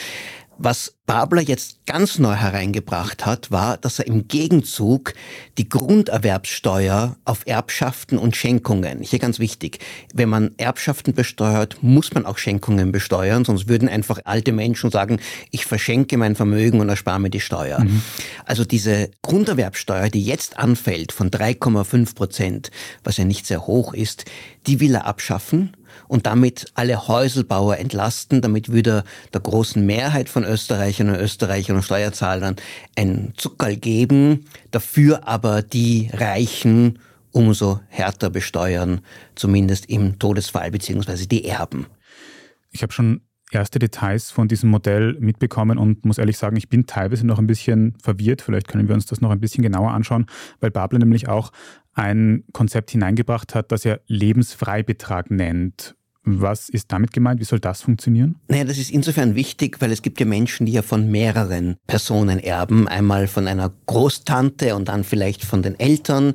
Was 0.62 0.94
Babler 1.06 1.42
jetzt 1.42 1.86
ganz 1.86 2.20
neu 2.20 2.36
hereingebracht 2.36 3.26
hat, 3.26 3.50
war, 3.50 3.78
dass 3.78 3.98
er 3.98 4.08
im 4.08 4.28
Gegenzug 4.28 5.14
die 5.58 5.70
Grunderwerbssteuer 5.70 7.16
auf 7.24 7.48
Erbschaften 7.48 8.18
und 8.18 8.36
Schenkungen, 8.36 9.02
hier 9.02 9.20
ganz 9.20 9.40
wichtig, 9.40 9.80
wenn 10.14 10.28
man 10.28 10.52
Erbschaften 10.58 11.14
besteuert, 11.14 11.82
muss 11.82 12.14
man 12.14 12.26
auch 12.26 12.38
Schenkungen 12.38 12.92
besteuern, 12.92 13.46
sonst 13.46 13.70
würden 13.70 13.88
einfach 13.88 14.20
alte 14.26 14.52
Menschen 14.52 14.92
sagen, 14.92 15.22
ich 15.50 15.66
verschenke 15.66 16.18
mein 16.18 16.36
Vermögen 16.36 16.82
und 16.82 16.90
erspare 16.90 17.22
mir 17.22 17.30
die 17.30 17.40
Steuer. 17.40 17.80
Mhm. 17.80 18.02
Also 18.46 18.66
diese 18.66 19.10
Grunderwerbssteuer, 19.22 20.10
die 20.10 20.24
jetzt 20.24 20.60
anfällt 20.60 21.14
von 21.14 21.32
3,5 21.32 22.16
Prozent, 22.16 22.72
was 23.06 23.16
ja 23.16 23.24
nicht 23.24 23.48
sehr 23.48 23.66
hoch 23.66 23.94
ist, 23.94 24.26
die 24.68 24.82
will 24.82 24.94
er 24.94 25.06
abschaffen 25.06 25.72
und 26.10 26.26
damit 26.26 26.66
alle 26.74 27.08
Häuselbauer 27.08 27.78
entlasten, 27.78 28.42
damit 28.42 28.74
wieder 28.74 29.06
der 29.34 29.40
großen 29.40 29.86
Mehrheit 29.86 30.28
von 30.28 30.44
Österreichern 30.44 31.10
und 31.10 31.16
Österreichern 31.16 31.78
und 31.78 31.84
Steuerzahlern 31.84 32.58
ein 32.98 33.34
Zuckerl 33.38 33.78
geben, 33.78 34.46
dafür 34.72 35.26
aber 35.28 35.62
die 35.62 36.10
Reichen 36.12 37.00
umso 37.32 37.80
härter 37.88 38.30
besteuern, 38.32 39.02
zumindest 39.36 39.86
im 39.86 40.20
Todesfall 40.20 40.72
beziehungsweise 40.72 41.28
die 41.28 41.46
Erben. 41.46 41.86
Ich 42.72 42.82
habe 42.82 42.92
schon 42.92 43.22
erste 43.52 43.80
Details 43.80 44.32
von 44.32 44.48
diesem 44.48 44.70
Modell 44.70 45.16
mitbekommen 45.20 45.78
und 45.78 46.06
muss 46.06 46.18
ehrlich 46.18 46.38
sagen, 46.38 46.56
ich 46.56 46.70
bin 46.70 46.88
teilweise 46.88 47.26
noch 47.26 47.40
ein 47.40 47.48
bisschen 47.48 47.96
verwirrt. 48.02 48.42
Vielleicht 48.42 48.68
können 48.68 48.88
wir 48.88 48.96
uns 48.96 49.06
das 49.06 49.22
noch 49.22 49.32
ein 49.32 49.40
bisschen 49.40 49.64
genauer 49.64 49.92
anschauen, 49.92 50.26
weil 50.60 50.72
Babler 50.72 51.00
nämlich 51.00 51.28
auch 51.28 51.52
ein 51.94 52.44
Konzept 52.54 52.92
hineingebracht 52.92 53.56
hat, 53.56 53.72
das 53.72 53.86
er 53.86 54.02
Lebensfreibetrag 54.08 55.32
nennt. 55.32 55.96
Was 56.24 56.70
ist 56.70 56.92
damit 56.92 57.14
gemeint? 57.14 57.40
Wie 57.40 57.46
soll 57.46 57.60
das 57.60 57.82
funktionieren? 57.82 58.36
Naja, 58.48 58.66
das 58.66 58.78
ist 58.78 58.92
insofern 58.92 59.36
wichtig, 59.36 59.78
weil 59.80 59.92
es 59.92 60.02
gibt 60.02 60.20
ja 60.20 60.26
Menschen, 60.26 60.66
die 60.66 60.74
ja 60.74 60.82
von 60.82 61.10
mehreren 61.10 61.78
Personen 61.88 62.40
erben. 62.40 62.88
Einmal 62.88 63.28
von 63.28 63.48
einer 63.48 63.72
Großtante 63.86 64.76
und 64.76 64.90
dann 64.90 65.04
vielleicht 65.04 65.44
von 65.46 65.62
den 65.62 65.80
Eltern. 65.80 66.34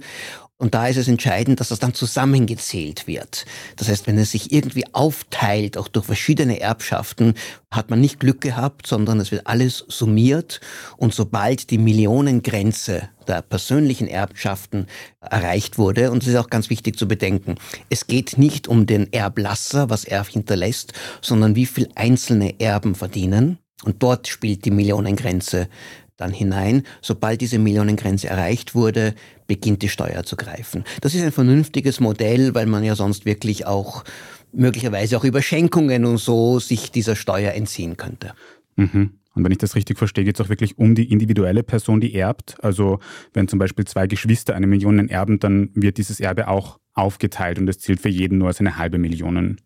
Und 0.65 0.73
da 0.73 0.89
ist 0.89 0.97
es 0.97 1.09
entscheidend, 1.09 1.61
dass 1.61 1.69
das 1.69 1.79
dann 1.79 1.93
zusammengezählt 1.93 3.07
wird. 3.07 3.45
Das 3.77 3.89
heißt, 3.91 4.07
wenn 4.07 4.17
es 4.17 4.31
sich 4.31 4.51
irgendwie 4.51 4.87
aufteilt, 4.95 5.77
auch 5.77 5.89
durch 5.89 6.07
verschiedene 6.07 6.59
Erbschaften, 6.59 7.35
hat 7.71 7.91
man 7.91 8.01
nicht 8.01 8.19
Glück 8.19 8.41
gehabt, 8.41 8.87
sondern 8.87 9.21
es 9.21 9.31
wird 9.31 9.47
alles 9.47 9.85
summiert. 9.89 10.63
Und 10.97 11.13
sobald 11.13 11.69
die 11.71 11.77
Millionengrenze 11.77 13.11
der 13.29 13.43
persönlichen 13.43 14.09
Erbschaften 14.09 14.87
erreicht 15.21 15.77
wurde, 15.77 16.11
und 16.11 16.23
es 16.23 16.31
ist 16.31 16.37
auch 16.37 16.49
ganz 16.49 16.71
wichtig 16.71 16.97
zu 16.97 17.07
bedenken, 17.07 17.57
es 17.91 18.07
geht 18.07 18.39
nicht 18.39 18.67
um 18.67 18.87
den 18.87 19.13
Erblasser, 19.13 19.91
was 19.91 20.05
er 20.05 20.25
hinterlässt, 20.25 20.95
sondern 21.21 21.57
wie 21.57 21.67
viel 21.67 21.91
einzelne 21.95 22.59
Erben 22.59 22.95
verdienen. 22.95 23.59
Und 23.85 24.03
dort 24.03 24.29
spielt 24.29 24.65
die 24.65 24.71
Millionengrenze 24.71 25.69
dann 26.17 26.33
hinein. 26.33 26.85
Sobald 27.03 27.41
diese 27.41 27.59
Millionengrenze 27.59 28.29
erreicht 28.29 28.75
wurde, 28.75 29.15
beginnt 29.47 29.83
die 29.83 29.89
Steuer 29.89 30.25
zu 30.25 30.37
greifen. 30.37 30.85
Das 31.01 31.15
ist 31.15 31.23
ein 31.23 31.33
vernünftiges 31.33 32.01
Modell, 32.01 32.55
weil 32.55 32.67
man 32.67 32.85
ja 32.85 32.95
sonst 32.95 33.25
wirklich 33.25 33.67
auch 33.67 34.05
möglicherweise 34.53 35.17
auch 35.17 35.25
über 35.25 35.43
Schenkungen 35.43 36.05
und 36.05 36.19
so 36.19 36.59
sich 36.61 36.91
dieser 36.91 37.17
Steuer 37.17 37.53
entziehen 37.53 37.97
könnte. 37.97 38.35
Mhm. 38.77 39.19
Und 39.35 39.45
wenn 39.45 39.51
ich 39.51 39.59
das 39.59 39.75
richtig 39.75 39.99
verstehe, 39.99 40.25
geht 40.25 40.39
es 40.39 40.45
auch 40.45 40.49
wirklich 40.49 40.79
um 40.79 40.95
die 40.95 41.11
individuelle 41.11 41.65
Person, 41.65 42.01
die 42.01 42.15
erbt. 42.15 42.57
Also 42.63 43.01
wenn 43.33 43.49
zum 43.49 43.59
Beispiel 43.59 43.85
zwei 43.85 44.07
Geschwister 44.07 44.55
eine 44.55 44.69
Million 44.69 45.09
erben, 45.09 45.41
dann 45.41 45.71
wird 45.75 45.99
dieses 45.99 46.21
Erbe 46.21 46.47
auch 46.47 46.79
aufgeteilt 46.95 47.59
und 47.59 47.69
es 47.69 47.81
zählt 47.81 48.01
für 48.01 48.09
jeden 48.09 48.39
nur 48.39 48.49
als 48.49 48.61
eine 48.61 48.79
halbe 48.79 48.99
Million. 48.99 49.61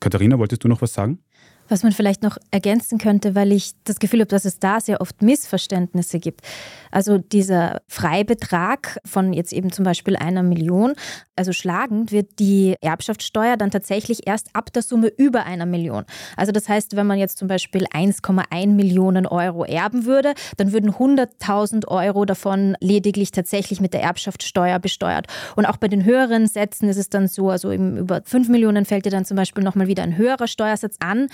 Katharina, 0.00 0.38
wolltest 0.38 0.64
du 0.64 0.68
noch 0.68 0.82
was 0.82 0.92
sagen? 0.92 1.20
Was 1.68 1.82
man 1.82 1.92
vielleicht 1.92 2.22
noch 2.22 2.38
ergänzen 2.50 2.98
könnte, 2.98 3.34
weil 3.34 3.52
ich 3.52 3.72
das 3.84 3.98
Gefühl 3.98 4.20
habe, 4.20 4.28
dass 4.28 4.44
es 4.44 4.58
da 4.58 4.80
sehr 4.80 5.00
oft 5.00 5.22
Missverständnisse 5.22 6.18
gibt. 6.18 6.42
Also 6.90 7.18
dieser 7.18 7.82
Freibetrag 7.88 8.98
von 9.04 9.32
jetzt 9.32 9.52
eben 9.52 9.72
zum 9.72 9.84
Beispiel 9.84 10.16
einer 10.16 10.42
Million, 10.42 10.94
also 11.36 11.52
schlagend 11.52 12.10
wird 12.10 12.38
die 12.38 12.74
Erbschaftssteuer 12.80 13.56
dann 13.56 13.70
tatsächlich 13.70 14.26
erst 14.26 14.48
ab 14.54 14.72
der 14.72 14.82
Summe 14.82 15.08
über 15.08 15.44
einer 15.44 15.66
Million. 15.66 16.04
Also 16.36 16.52
das 16.52 16.68
heißt, 16.68 16.96
wenn 16.96 17.06
man 17.06 17.18
jetzt 17.18 17.38
zum 17.38 17.46
Beispiel 17.48 17.84
1,1 17.84 18.68
Millionen 18.68 19.26
Euro 19.26 19.64
erben 19.64 20.04
würde, 20.04 20.34
dann 20.56 20.72
würden 20.72 20.90
100.000 20.90 21.86
Euro 21.86 22.24
davon 22.24 22.76
lediglich 22.80 23.30
tatsächlich 23.30 23.80
mit 23.80 23.94
der 23.94 24.02
Erbschaftssteuer 24.02 24.78
besteuert. 24.78 25.26
Und 25.54 25.66
auch 25.66 25.76
bei 25.76 25.88
den 25.88 26.04
höheren 26.04 26.46
Sätzen 26.46 26.88
ist 26.88 26.96
es 26.96 27.08
dann 27.08 27.28
so, 27.28 27.50
also 27.50 27.72
über 27.72 28.22
5 28.24 28.48
Millionen 28.48 28.84
fällt 28.84 29.04
dir 29.04 29.10
dann 29.10 29.24
zum 29.24 29.36
Beispiel 29.36 29.62
nochmal 29.62 29.86
wieder 29.86 30.02
ein 30.02 30.16
höherer 30.16 30.48
Steuersatz 30.48 30.96
an 30.98 31.28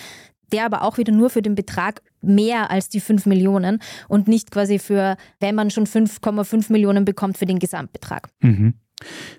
der 0.55 0.65
aber 0.65 0.83
auch 0.83 0.99
wieder 0.99 1.13
nur 1.13 1.31
für 1.31 1.43
den 1.43 1.57
Betrag 1.57 2.01
mehr 2.23 2.71
als 2.71 2.89
die 2.89 3.01
5 3.01 3.27
Millionen 3.27 3.81
und 4.07 4.29
nicht 4.29 4.53
quasi 4.53 4.79
für, 4.79 5.17
wenn 5.41 5.57
man 5.57 5.71
schon 5.71 5.85
5,5 5.85 6.71
Millionen 6.71 7.05
bekommt, 7.05 7.37
für 7.37 7.45
den 7.45 7.59
Gesamtbetrag. 7.59 8.29
Mhm. 8.41 8.75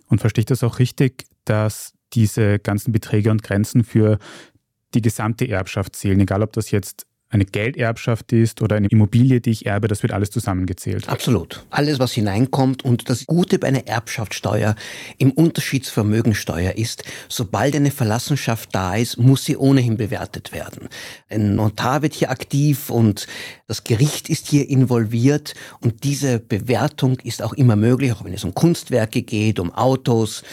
Und 0.07 0.19
verstehe 0.19 0.41
ich 0.41 0.47
das 0.47 0.61
auch 0.61 0.79
richtig, 0.79 1.23
dass 1.45 1.93
diese 2.11 2.59
ganzen 2.59 2.91
Beträge 2.91 3.31
und 3.31 3.43
Grenzen 3.43 3.85
für 3.85 4.19
die 4.93 5.01
gesamte 5.01 5.47
Erbschaft 5.47 5.95
zählen, 5.95 6.19
egal 6.19 6.43
ob 6.43 6.51
das 6.51 6.69
jetzt 6.71 7.07
eine 7.35 7.45
Gelderbschaft 7.45 8.33
ist 8.33 8.61
oder 8.61 8.75
eine 8.75 8.87
Immobilie, 8.87 9.41
die 9.41 9.51
ich 9.51 9.65
erbe, 9.65 9.87
das 9.87 10.01
wird 10.01 10.13
alles 10.13 10.31
zusammengezählt. 10.31 11.07
Absolut. 11.07 11.63
Alles, 11.69 11.99
was 11.99 12.13
hineinkommt. 12.13 12.83
Und 12.83 13.09
das 13.09 13.25
Gute 13.25 13.59
bei 13.59 13.67
einer 13.67 13.87
Erbschaftssteuer 13.87 14.75
im 15.17 15.31
Unterschied 15.31 15.85
zur 15.85 15.93
Vermögensteuer 15.93 16.73
ist, 16.73 17.03
sobald 17.29 17.75
eine 17.75 17.91
Verlassenschaft 17.91 18.69
da 18.73 18.95
ist, 18.95 19.17
muss 19.17 19.45
sie 19.45 19.57
ohnehin 19.57 19.97
bewertet 19.97 20.51
werden. 20.51 20.89
Ein 21.29 21.55
Notar 21.55 22.01
wird 22.01 22.13
hier 22.13 22.31
aktiv 22.31 22.89
und 22.89 23.27
das 23.67 23.83
Gericht 23.83 24.29
ist 24.29 24.47
hier 24.47 24.69
involviert 24.69 25.53
und 25.81 26.03
diese 26.03 26.39
Bewertung 26.39 27.19
ist 27.23 27.41
auch 27.41 27.53
immer 27.53 27.75
möglich, 27.75 28.11
auch 28.13 28.23
wenn 28.23 28.33
es 28.33 28.43
um 28.43 28.53
Kunstwerke 28.53 29.21
geht, 29.21 29.59
um 29.59 29.71
Autos. 29.73 30.43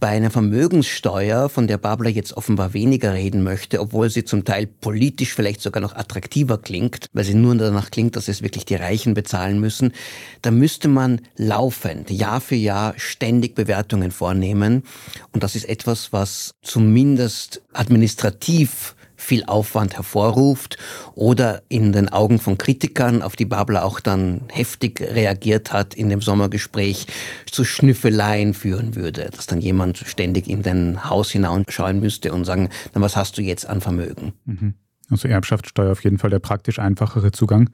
Bei 0.00 0.08
einer 0.08 0.30
Vermögenssteuer, 0.30 1.50
von 1.50 1.66
der 1.66 1.76
Babler 1.76 2.08
jetzt 2.08 2.32
offenbar 2.32 2.72
weniger 2.72 3.12
reden 3.12 3.42
möchte, 3.42 3.80
obwohl 3.80 4.08
sie 4.08 4.24
zum 4.24 4.46
Teil 4.46 4.66
politisch 4.66 5.34
vielleicht 5.34 5.60
sogar 5.60 5.82
noch 5.82 5.94
attraktiver 5.94 6.56
klingt, 6.56 7.04
weil 7.12 7.24
sie 7.24 7.34
nur 7.34 7.54
danach 7.54 7.90
klingt, 7.90 8.16
dass 8.16 8.28
es 8.28 8.40
wirklich 8.40 8.64
die 8.64 8.76
Reichen 8.76 9.12
bezahlen 9.12 9.60
müssen, 9.60 9.92
da 10.40 10.50
müsste 10.50 10.88
man 10.88 11.20
laufend, 11.36 12.10
Jahr 12.10 12.40
für 12.40 12.54
Jahr 12.54 12.94
ständig 12.96 13.54
Bewertungen 13.54 14.10
vornehmen. 14.10 14.84
Und 15.32 15.42
das 15.42 15.54
ist 15.54 15.68
etwas, 15.68 16.14
was 16.14 16.52
zumindest 16.62 17.60
administrativ 17.74 18.94
viel 19.20 19.44
Aufwand 19.44 19.96
hervorruft 19.96 20.78
oder 21.14 21.62
in 21.68 21.92
den 21.92 22.08
Augen 22.08 22.38
von 22.38 22.58
Kritikern, 22.58 23.22
auf 23.22 23.36
die 23.36 23.44
Babler 23.44 23.84
auch 23.84 24.00
dann 24.00 24.42
heftig 24.50 25.00
reagiert 25.00 25.72
hat 25.72 25.94
in 25.94 26.08
dem 26.08 26.20
Sommergespräch, 26.22 27.06
zu 27.46 27.64
Schnüffeleien 27.64 28.54
führen 28.54 28.96
würde, 28.96 29.30
dass 29.34 29.46
dann 29.46 29.60
jemand 29.60 29.98
ständig 29.98 30.48
in 30.48 30.62
dein 30.62 31.08
Haus 31.08 31.30
hinausschauen 31.30 32.00
müsste 32.00 32.32
und 32.32 32.44
sagen, 32.44 32.70
na 32.94 33.00
was 33.00 33.16
hast 33.16 33.38
du 33.38 33.42
jetzt 33.42 33.66
an 33.66 33.80
Vermögen? 33.80 34.32
Mhm. 34.46 34.74
Also 35.10 35.28
Erbschaftssteuer 35.28 35.92
auf 35.92 36.04
jeden 36.04 36.18
Fall 36.18 36.30
der 36.30 36.38
praktisch 36.38 36.78
einfachere 36.78 37.32
Zugang. 37.32 37.70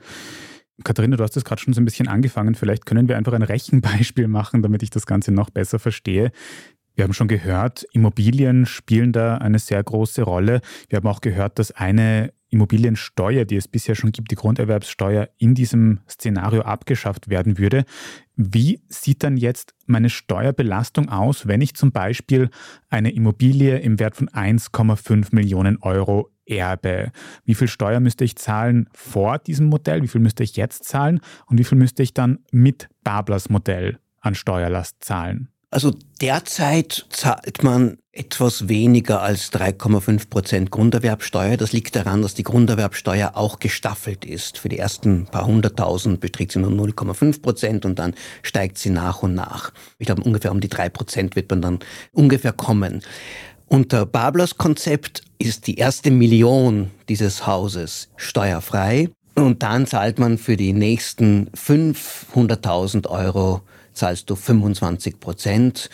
Katharina, 0.85 1.17
du 1.17 1.25
hast 1.25 1.37
es 1.37 1.45
gerade 1.45 1.61
schon 1.61 1.73
so 1.73 1.81
ein 1.81 1.85
bisschen 1.85 2.09
angefangen. 2.09 2.55
Vielleicht 2.55 2.85
können 2.85 3.09
wir 3.09 3.17
einfach 3.17 3.33
ein 3.33 3.43
Rechenbeispiel 3.43 4.29
machen, 4.29 4.62
damit 4.62 4.83
ich 4.83 4.91
das 4.91 5.07
Ganze 5.07 5.33
noch 5.33 5.50
besser 5.50 5.79
verstehe. 5.79 6.33
Wir 6.97 7.05
haben 7.05 7.12
schon 7.12 7.29
gehört, 7.29 7.87
Immobilien 7.93 8.65
spielen 8.65 9.12
da 9.12 9.37
eine 9.37 9.59
sehr 9.59 9.85
große 9.85 10.23
Rolle. 10.23 10.62
Wir 10.88 10.97
haben 10.97 11.07
auch 11.07 11.21
gehört, 11.21 11.59
dass 11.59 11.71
eine 11.71 12.33
Immobiliensteuer, 12.49 13.45
die 13.45 13.57
es 13.57 13.69
bisher 13.69 13.95
schon 13.95 14.12
gibt, 14.12 14.31
die 14.31 14.35
Grunderwerbssteuer, 14.37 15.29
in 15.37 15.55
diesem 15.55 16.00
Szenario 16.09 16.62
abgeschafft 16.62 17.29
werden 17.29 17.59
würde. 17.59 17.85
Wie 18.35 18.81
sieht 18.88 19.23
dann 19.25 19.37
jetzt 19.37 19.75
meine 19.85 20.09
Steuerbelastung 20.09 21.11
aus, 21.11 21.47
wenn 21.47 21.61
ich 21.61 21.75
zum 21.75 21.93
Beispiel 21.93 22.49
eine 22.88 23.12
Immobilie 23.12 23.79
im 23.79 23.99
Wert 23.99 24.17
von 24.17 24.31
1,5 24.31 25.35
Millionen 25.35 25.76
Euro 25.83 26.31
erbe? 26.47 27.12
Wie 27.45 27.55
viel 27.55 27.69
Steuer 27.69 28.00
müsste 28.00 28.25
ich 28.25 28.37
zahlen 28.37 28.88
vor 28.95 29.38
diesem 29.38 29.67
Modell? 29.67 30.03
Wie 30.03 30.09
viel 30.09 30.23
müsste 30.23 30.45
ich 30.45 30.57
jetzt 30.57 30.85
zahlen? 30.85 31.21
Und 31.45 31.59
wie 31.59 31.65
viel 31.65 31.76
müsste 31.76 32.03
ich 32.03 32.15
dann 32.15 32.38
mit 32.53 32.88
Bablers 33.05 33.50
Modell 33.50 33.99
an 34.23 34.35
Steuerlast 34.35 35.05
zahlen? 35.05 35.50
Also 35.70 35.92
derzeit 36.20 37.06
zahlt 37.11 37.62
man 37.64 37.99
etwas 38.12 38.68
weniger 38.68 39.20
als 39.20 39.52
3,5 39.52 40.30
Prozent 40.30 40.70
Grunderwerbsteuer. 40.70 41.56
Das 41.56 41.73
liegt 41.73 41.96
daran, 41.96 42.23
dass 42.23 42.35
die 42.35 42.44
Grunderwerbsteuer 42.44 43.32
auch 43.35 43.58
gestaffelt 43.58 44.25
ist. 44.25 44.58
Für 44.58 44.68
die 44.68 44.78
ersten 44.78 45.26
paar 45.26 45.46
hunderttausend 45.46 46.20
beträgt 46.20 46.52
sie 46.52 46.61
nur 46.61 46.70
0,5 46.70 47.42
Prozent 47.42 47.85
und 47.85 47.99
dann 47.99 48.14
steigt 48.42 48.78
sie 48.78 48.90
nach 48.90 49.23
und 49.23 49.35
nach. 49.35 49.73
Ich 49.99 50.06
glaube, 50.06 50.23
ungefähr 50.23 50.52
um 50.52 50.61
die 50.61 50.68
drei 50.68 50.88
Prozent 50.88 51.37
wird 51.37 51.50
man 51.50 51.62
dann 51.62 51.78
ungefähr 52.12 52.52
kommen. 52.52 53.02
Unter 53.66 54.06
Bablers 54.06 54.56
Konzept 54.56 55.25
ist 55.38 55.66
die 55.66 55.75
erste 55.75 56.12
Million 56.12 56.92
dieses 57.08 57.46
Hauses 57.46 58.08
steuerfrei 58.16 59.11
und 59.35 59.62
dann 59.64 59.87
zahlt 59.87 60.20
man 60.20 60.38
für 60.38 60.56
die 60.56 60.73
nächsten 60.73 61.50
500.000 61.50 63.08
Euro 63.08 63.62
zahlst 63.97 64.31
du 64.31 64.37
25 64.37 65.21
Prozent. 65.21 65.91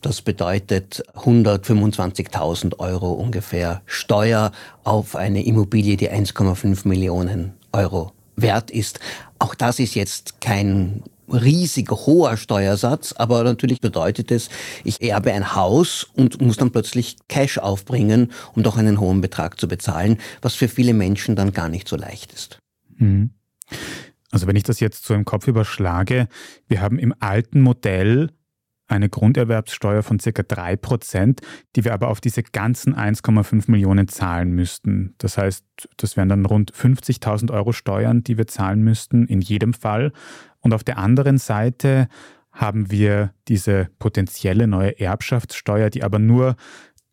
Das 0.00 0.22
bedeutet 0.22 1.02
125.000 1.14 2.78
Euro 2.78 3.12
ungefähr 3.12 3.82
Steuer 3.84 4.52
auf 4.82 5.14
eine 5.14 5.44
Immobilie, 5.44 5.96
die 5.96 6.10
1,5 6.10 6.88
Millionen 6.88 7.52
Euro 7.72 8.12
wert 8.34 8.70
ist. 8.70 8.98
Auch 9.38 9.54
das 9.54 9.78
ist 9.78 9.94
jetzt 9.94 10.40
kein 10.40 11.02
riesig 11.30 11.90
hoher 11.90 12.36
Steuersatz, 12.36 13.12
aber 13.12 13.44
natürlich 13.44 13.80
bedeutet 13.80 14.30
es, 14.30 14.48
ich 14.84 15.00
erbe 15.00 15.32
ein 15.32 15.54
Haus 15.54 16.06
und 16.14 16.40
muss 16.40 16.56
dann 16.56 16.72
plötzlich 16.72 17.16
Cash 17.28 17.58
aufbringen, 17.58 18.32
um 18.54 18.62
doch 18.62 18.76
einen 18.76 19.00
hohen 19.00 19.20
Betrag 19.20 19.60
zu 19.60 19.68
bezahlen, 19.68 20.18
was 20.42 20.54
für 20.54 20.68
viele 20.68 20.94
Menschen 20.94 21.36
dann 21.36 21.52
gar 21.52 21.68
nicht 21.68 21.88
so 21.88 21.96
leicht 21.96 22.32
ist. 22.32 22.58
Mhm. 22.96 23.30
Also 24.30 24.46
wenn 24.46 24.56
ich 24.56 24.62
das 24.62 24.80
jetzt 24.80 25.04
so 25.04 25.14
im 25.14 25.24
Kopf 25.24 25.48
überschlage, 25.48 26.28
wir 26.68 26.80
haben 26.80 26.98
im 26.98 27.14
alten 27.18 27.60
Modell 27.60 28.30
eine 28.90 29.08
Grunderwerbssteuer 29.08 30.02
von 30.02 30.18
circa 30.18 30.42
3%, 30.42 31.40
die 31.76 31.84
wir 31.84 31.94
aber 31.94 32.08
auf 32.08 32.20
diese 32.20 32.42
ganzen 32.42 32.94
1,5 32.94 33.70
Millionen 33.70 34.08
zahlen 34.08 34.52
müssten. 34.52 35.14
Das 35.18 35.38
heißt, 35.38 35.64
das 35.96 36.16
wären 36.16 36.28
dann 36.28 36.44
rund 36.44 36.72
50.000 36.72 37.52
Euro 37.52 37.72
Steuern, 37.72 38.24
die 38.24 38.36
wir 38.36 38.48
zahlen 38.48 38.82
müssten, 38.82 39.26
in 39.26 39.40
jedem 39.40 39.74
Fall. 39.74 40.12
Und 40.58 40.74
auf 40.74 40.84
der 40.84 40.98
anderen 40.98 41.38
Seite 41.38 42.08
haben 42.50 42.90
wir 42.90 43.32
diese 43.46 43.88
potenzielle 44.00 44.66
neue 44.66 44.98
Erbschaftssteuer, 44.98 45.88
die 45.88 46.02
aber 46.02 46.18
nur 46.18 46.56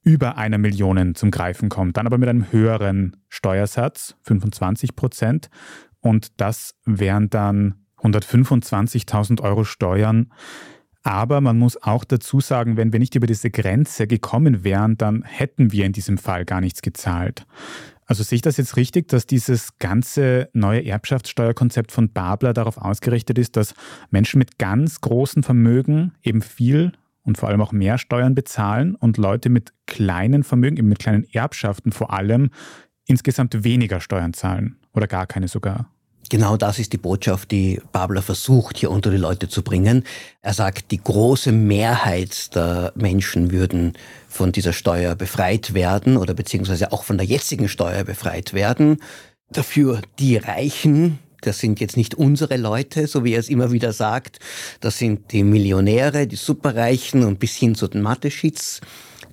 über 0.02 0.38
einer 0.38 0.58
Million 0.58 1.16
zum 1.16 1.32
Greifen 1.32 1.70
kommt, 1.70 1.98
dann 1.98 2.08
aber 2.08 2.18
mit 2.18 2.30
einem 2.30 2.52
höheren 2.52 3.18
Steuersatz, 3.28 4.16
25 4.24 4.96
Prozent. 4.96 5.50
Und 6.02 6.40
das 6.40 6.76
wären 6.86 7.30
dann 7.30 7.86
125.000 8.02 9.42
Euro 9.42 9.64
Steuern. 9.64 10.32
Aber 11.04 11.40
man 11.42 11.58
muss 11.58 11.82
auch 11.82 12.04
dazu 12.04 12.42
sagen, 12.42 12.76
wenn 12.76 12.92
wir 12.92 13.00
nicht 13.00 13.16
über 13.16 13.28
diese 13.28 13.50
Grenze 13.50 14.08
gekommen 14.08 14.64
wären, 14.64 14.98
dann 14.98 15.24
hätten 15.24 15.72
wir 15.72 15.86
in 15.86 15.94
diesem 15.94 16.18
Fall 16.18 16.44
gar 16.44 16.60
nichts 16.60 16.82
gezahlt. 16.82 17.46
Also 18.06 18.24
sehe 18.24 18.38
ich 18.38 18.42
das 18.42 18.58
jetzt 18.58 18.78
richtig, 18.78 19.10
dass 19.10 19.26
dieses 19.26 19.78
ganze 19.80 20.50
neue 20.54 20.86
Erbschaftssteuerkonzept 20.86 21.92
von 21.92 22.12
Babler 22.12 22.54
darauf 22.54 22.78
ausgerichtet 22.78 23.38
ist, 23.38 23.58
dass 23.58 23.74
Menschen 24.10 24.40
mit 24.40 24.58
ganz 24.58 25.02
großen 25.02 25.44
Vermögen 25.44 26.14
eben 26.24 26.42
viel 26.42 26.94
und 27.24 27.38
vor 27.38 27.50
allem 27.50 27.62
auch 27.62 27.74
mehr 27.74 27.98
Steuern 27.98 28.34
bezahlen 28.34 28.96
und 28.96 29.18
Leute 29.18 29.50
mit 29.50 29.74
kleinen 29.86 30.44
Vermögen, 30.44 30.78
eben 30.78 30.88
mit 30.88 31.00
kleinen 31.00 31.26
Erbschaften 31.34 31.92
vor 31.92 32.14
allem, 32.14 32.50
insgesamt 33.06 33.64
weniger 33.66 34.00
Steuern 34.00 34.34
zahlen 34.34 34.78
oder 34.98 35.08
gar 35.08 35.28
keine 35.28 35.48
sogar? 35.48 35.90
Genau 36.30 36.58
das 36.58 36.78
ist 36.78 36.92
die 36.92 36.98
Botschaft, 36.98 37.52
die 37.52 37.82
Babler 37.94 38.22
versucht, 38.22 38.78
hier 38.78 38.92
unter 38.92 39.12
die 39.12 39.18
Leute 39.18 39.48
zu 39.48 39.62
bringen. 39.64 40.04
Er 40.42 40.54
sagt, 40.54 40.92
die 40.92 41.02
große 41.02 41.54
Mehrheit 41.54 42.54
der 42.54 42.92
Menschen 42.96 43.52
würden 43.52 43.94
von 44.28 44.52
dieser 44.52 44.74
Steuer 44.74 45.16
befreit 45.16 45.74
werden 45.74 46.18
oder 46.18 46.34
beziehungsweise 46.34 46.92
auch 46.92 47.04
von 47.06 47.18
der 47.18 47.26
jetzigen 47.26 47.70
Steuer 47.70 48.04
befreit 48.04 48.54
werden. 48.54 48.98
Dafür 49.50 50.02
die 50.20 50.36
Reichen, 50.36 51.20
das 51.40 51.60
sind 51.60 51.80
jetzt 51.80 51.96
nicht 51.96 52.16
unsere 52.16 52.58
Leute, 52.58 53.08
so 53.08 53.24
wie 53.24 53.34
er 53.34 53.40
es 53.40 53.48
immer 53.48 53.72
wieder 53.72 53.94
sagt, 53.94 54.40
das 54.82 54.98
sind 54.98 55.32
die 55.32 55.44
Millionäre, 55.44 56.28
die 56.28 56.36
Superreichen 56.36 57.24
und 57.24 57.40
bis 57.40 57.56
hin 57.56 57.74
zu 57.74 57.88
den 57.88 58.02
Mateschitz, 58.02 58.82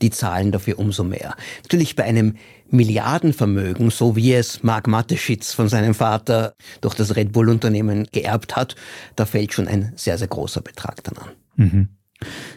die 0.04 0.10
zahlen 0.10 0.52
dafür 0.52 0.78
umso 0.78 1.02
mehr. 1.02 1.34
Natürlich 1.62 1.96
bei 1.96 2.04
einem 2.04 2.36
Milliardenvermögen, 2.70 3.88
so 3.90 4.16
wie 4.16 4.34
es 4.34 4.62
Mark 4.62 4.86
Mateschitz 4.86 5.54
von 5.54 5.68
seinem 5.70 5.94
Vater 5.94 6.54
durch 6.82 6.94
das 6.94 7.16
Red 7.16 7.32
Bull-Unternehmen 7.32 8.06
geerbt 8.12 8.54
hat, 8.54 8.76
da 9.16 9.24
fällt 9.24 9.54
schon 9.54 9.66
ein 9.66 9.92
sehr, 9.96 10.18
sehr 10.18 10.28
großer 10.28 10.60
Betrag 10.60 11.02
dann 11.04 11.16
an. 11.16 11.30
Mhm. 11.56 11.88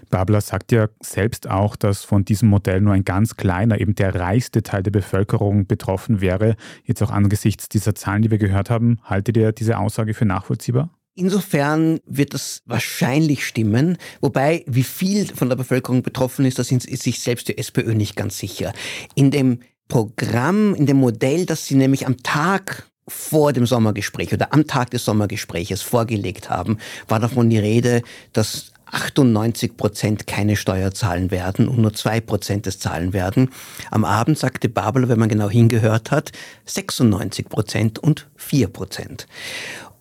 Babler 0.10 0.42
sagt 0.42 0.72
ja 0.72 0.88
selbst 1.02 1.50
auch, 1.50 1.76
dass 1.76 2.04
von 2.04 2.26
diesem 2.26 2.50
Modell 2.50 2.82
nur 2.82 2.94
ein 2.94 3.06
ganz 3.06 3.38
kleiner, 3.38 3.80
eben 3.80 3.96
der 3.96 4.14
reichste 4.16 4.62
Teil 4.62 4.84
der 4.84 4.92
Bevölkerung 4.92 5.68
betroffen 5.68 6.20
wäre. 6.20 6.56
Jetzt 6.84 7.02
auch 7.02 7.12
angesichts 7.12 7.70
dieser 7.70 7.96
Zahlen, 7.96 8.22
die 8.22 8.32
wir 8.32 8.38
gehört 8.38 8.70
haben, 8.70 9.00
haltet 9.04 9.38
ihr 9.38 9.54
diese 9.54 9.78
Aussage 9.78 10.14
für 10.14 10.26
nachvollziehbar? 10.26 10.90
Insofern 11.20 12.00
wird 12.06 12.36
das 12.36 12.62
wahrscheinlich 12.68 13.44
stimmen, 13.44 13.98
wobei 14.22 14.64
wie 14.68 14.84
viel 14.84 15.26
von 15.26 15.50
der 15.50 15.56
Bevölkerung 15.56 16.04
betroffen 16.04 16.46
ist, 16.46 16.60
da 16.60 16.64
sind 16.64 16.84
sich 16.84 17.20
selbst 17.20 17.48
die 17.48 17.58
SPÖ 17.58 17.96
nicht 17.96 18.16
ganz 18.16 18.38
sicher. 18.38 18.72
In 19.16 19.32
dem 19.32 19.62
Programm, 19.88 20.76
in 20.76 20.86
dem 20.86 20.98
Modell, 20.98 21.48
das 21.48 21.66
sie 21.66 21.74
nämlich 21.74 22.06
am 22.06 22.22
Tag 22.22 22.88
vor 23.08 23.52
dem 23.52 23.66
Sommergespräch 23.66 24.32
oder 24.32 24.54
am 24.54 24.68
Tag 24.68 24.92
des 24.92 25.06
Sommergespräches 25.06 25.82
vorgelegt 25.82 26.52
haben, 26.52 26.78
war 27.08 27.20
davon 27.20 27.50
die 27.50 27.58
Rede, 27.58 28.04
dass 28.34 28.72
98 28.92 29.76
Prozent 29.76 30.28
keine 30.28 30.56
Steuer 30.56 30.94
zahlen 30.94 31.32
werden 31.32 31.68
und 31.68 31.80
nur 31.80 31.94
zwei 31.94 32.22
Prozent 32.22 32.68
es 32.68 32.80
zahlen 32.80 33.12
werden. 33.12 33.50
Am 33.90 34.06
Abend 34.06 34.38
sagte 34.38 34.70
Babel, 34.70 35.10
wenn 35.10 35.20
man 35.20 35.30
genau 35.30 35.50
hingehört 35.50 36.12
hat, 36.12 36.32
96 36.66 37.50
Prozent 37.50 38.00
und 38.00 38.28
vier 38.36 38.68
Prozent. 38.68 39.28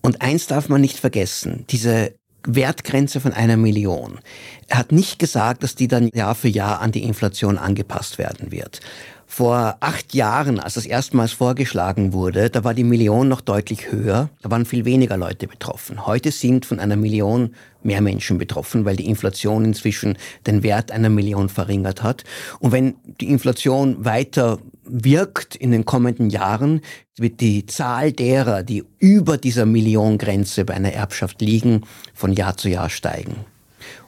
Und 0.06 0.22
eins 0.22 0.46
darf 0.46 0.68
man 0.68 0.80
nicht 0.80 1.00
vergessen, 1.00 1.64
diese 1.68 2.14
Wertgrenze 2.44 3.18
von 3.18 3.32
einer 3.32 3.56
Million. 3.56 4.20
Er 4.68 4.78
hat 4.78 4.92
nicht 4.92 5.18
gesagt, 5.18 5.64
dass 5.64 5.74
die 5.74 5.88
dann 5.88 6.10
Jahr 6.14 6.36
für 6.36 6.46
Jahr 6.46 6.80
an 6.80 6.92
die 6.92 7.02
Inflation 7.02 7.58
angepasst 7.58 8.16
werden 8.16 8.52
wird. 8.52 8.78
Vor 9.26 9.78
acht 9.80 10.14
Jahren, 10.14 10.60
als 10.60 10.74
das 10.74 10.86
erstmals 10.86 11.32
vorgeschlagen 11.32 12.12
wurde, 12.12 12.50
da 12.50 12.62
war 12.62 12.72
die 12.72 12.84
Million 12.84 13.26
noch 13.26 13.40
deutlich 13.40 13.90
höher. 13.90 14.30
Da 14.42 14.50
waren 14.52 14.64
viel 14.64 14.84
weniger 14.84 15.16
Leute 15.16 15.48
betroffen. 15.48 16.06
Heute 16.06 16.30
sind 16.30 16.66
von 16.66 16.78
einer 16.78 16.94
Million 16.94 17.56
mehr 17.82 18.00
Menschen 18.00 18.38
betroffen, 18.38 18.84
weil 18.84 18.94
die 18.94 19.08
Inflation 19.08 19.64
inzwischen 19.64 20.18
den 20.46 20.62
Wert 20.62 20.92
einer 20.92 21.08
Million 21.08 21.48
verringert 21.48 22.04
hat. 22.04 22.22
Und 22.60 22.70
wenn 22.70 22.94
die 23.20 23.28
Inflation 23.28 24.04
weiter 24.04 24.60
wirkt 24.88 25.56
in 25.56 25.70
den 25.70 25.84
kommenden 25.84 26.30
Jahren, 26.30 26.80
wird 27.16 27.40
die 27.40 27.66
Zahl 27.66 28.12
derer, 28.12 28.62
die 28.62 28.84
über 28.98 29.38
dieser 29.38 29.66
Milliongrenze 29.66 30.64
bei 30.64 30.74
einer 30.74 30.92
Erbschaft 30.92 31.40
liegen, 31.40 31.82
von 32.14 32.32
Jahr 32.32 32.56
zu 32.56 32.68
Jahr 32.68 32.90
steigen. 32.90 33.36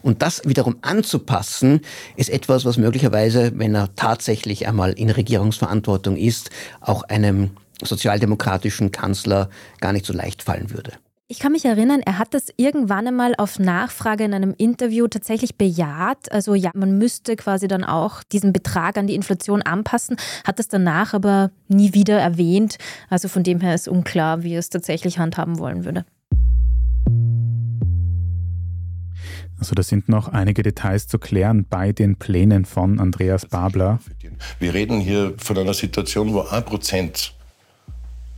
Und 0.03 0.23
das 0.23 0.43
wiederum 0.45 0.77
anzupassen, 0.83 1.81
ist 2.17 2.31
etwas, 2.31 2.65
was 2.65 2.77
möglicherweise, 2.79 3.53
wenn 3.57 3.75
er 3.75 3.95
tatsächlich 3.95 4.67
einmal 4.67 4.93
in 4.93 5.11
Regierungsverantwortung 5.11 6.17
ist, 6.17 6.51
auch 6.81 7.03
einem 7.05 7.51
sozialdemokratischen 7.83 8.91
Kanzler 8.91 9.51
gar 9.81 9.93
nicht 9.93 10.07
so 10.07 10.13
leicht 10.13 10.43
fallen 10.43 10.71
würde. 10.71 10.93
Ich 11.31 11.41
kann 11.41 11.53
mich 11.53 11.67
erinnern, 11.67 12.01
er 12.07 12.19
hat 12.19 12.33
das 12.33 12.47
irgendwann 12.57 13.07
einmal 13.07 13.35
auf 13.37 13.59
Nachfrage 13.59 14.25
in 14.25 14.33
einem 14.33 14.55
Interview 14.57 15.09
tatsächlich 15.09 15.57
bejaht. 15.57 16.33
Also 16.33 16.55
ja, 16.55 16.71
man 16.73 16.97
müsste 16.97 17.37
quasi 17.37 17.69
dann 17.69 17.85
auch 17.85 18.23
diesen 18.23 18.55
Betrag 18.55 18.97
an 18.97 19.07
die 19.07 19.15
Inflation 19.15 19.61
anpassen, 19.61 20.17
hat 20.45 20.59
es 20.59 20.69
danach 20.69 21.13
aber 21.13 21.51
nie 21.69 21.93
wieder 21.93 22.19
erwähnt. 22.19 22.79
Also 23.11 23.29
von 23.29 23.43
dem 23.43 23.61
her 23.61 23.75
ist 23.75 23.89
unklar, 23.89 24.43
wie 24.43 24.55
er 24.55 24.61
es 24.61 24.71
tatsächlich 24.71 25.19
handhaben 25.19 25.59
wollen 25.59 25.85
würde. 25.85 26.07
Also 29.59 29.75
da 29.75 29.83
sind 29.83 30.09
noch 30.09 30.29
einige 30.29 30.63
Details 30.63 31.09
zu 31.09 31.19
klären 31.19 31.67
bei 31.69 31.93
den 31.93 32.17
Plänen 32.17 32.65
von 32.65 32.99
Andreas 33.01 33.45
Babler. 33.45 33.99
Wir 34.61 34.73
reden 34.73 34.99
hier 34.99 35.35
von 35.37 35.59
einer 35.59 35.75
Situation, 35.75 36.33
wo 36.33 36.41
ein 36.41 36.65
Prozent 36.65 37.35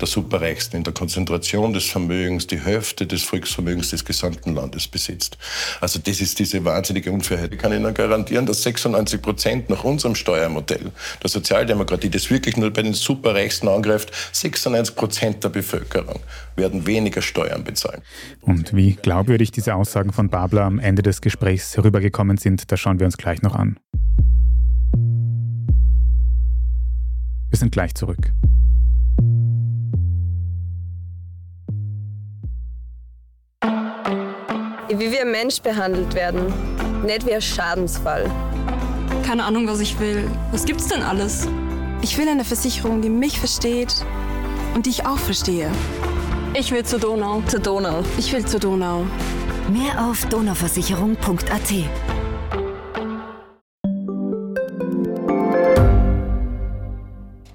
der 0.00 0.08
Superreichsten 0.08 0.78
in 0.78 0.84
der 0.84 0.92
Konzentration 0.92 1.72
des 1.72 1.86
Vermögens 1.86 2.46
die 2.46 2.58
Hälfte 2.58 3.06
des 3.06 3.22
Volksvermögens 3.22 3.90
des 3.90 4.04
gesamten 4.04 4.54
Landes 4.54 4.88
besitzt. 4.88 5.38
Also 5.80 5.98
das 5.98 6.20
ist 6.20 6.38
diese 6.38 6.64
wahnsinnige 6.64 7.12
Unfairheit. 7.12 7.52
Ich 7.52 7.58
kann 7.58 7.72
Ihnen 7.72 7.92
garantieren, 7.94 8.46
dass 8.46 8.62
96 8.62 9.22
Prozent 9.22 9.70
nach 9.70 9.84
unserem 9.84 10.14
Steuermodell 10.14 10.90
der 11.22 11.30
Sozialdemokratie, 11.30 12.10
das 12.10 12.30
wirklich 12.30 12.56
nur 12.56 12.70
bei 12.70 12.82
den 12.82 12.94
Superreichsten 12.94 13.68
angreift, 13.68 14.12
96 14.32 14.96
Prozent 14.96 15.44
der 15.44 15.50
Bevölkerung 15.50 16.20
werden 16.56 16.86
weniger 16.86 17.22
Steuern 17.22 17.64
bezahlen. 17.64 18.02
Und 18.40 18.74
wie 18.74 18.94
glaubwürdig 18.94 19.50
diese 19.50 19.74
Aussagen 19.74 20.12
von 20.12 20.28
Babler 20.28 20.62
am 20.62 20.78
Ende 20.78 21.02
des 21.02 21.20
Gesprächs 21.20 21.76
herübergekommen 21.76 22.36
sind, 22.36 22.70
das 22.72 22.80
schauen 22.80 22.98
wir 22.98 23.06
uns 23.06 23.16
gleich 23.16 23.42
noch 23.42 23.54
an. 23.54 23.78
Wir 27.50 27.58
sind 27.58 27.72
gleich 27.72 27.94
zurück. 27.94 28.32
Wie 34.98 35.12
wir 35.12 35.24
Mensch 35.24 35.60
behandelt 35.60 36.14
werden, 36.14 36.52
nicht 37.04 37.26
wie 37.26 37.34
ein 37.34 37.42
Schadensfall. 37.42 38.30
Keine 39.24 39.44
Ahnung, 39.44 39.68
was 39.68 39.80
ich 39.80 39.98
will. 40.00 40.28
Was 40.50 40.64
gibt's 40.64 40.88
denn 40.88 41.02
alles? 41.02 41.46
Ich 42.02 42.18
will 42.18 42.28
eine 42.28 42.44
Versicherung, 42.44 43.00
die 43.00 43.10
mich 43.10 43.38
versteht 43.38 43.94
und 44.74 44.86
die 44.86 44.90
ich 44.90 45.06
auch 45.06 45.18
verstehe. 45.18 45.70
Ich 46.54 46.72
will 46.72 46.84
zur 46.84 46.98
Donau. 46.98 47.42
Zur 47.46 47.60
Donau. 47.60 48.02
Ich 48.18 48.32
will 48.32 48.44
zur 48.44 48.58
Donau. 48.58 49.04
Mehr 49.68 50.08
auf 50.08 50.26
donauversicherung.at. 50.26 51.72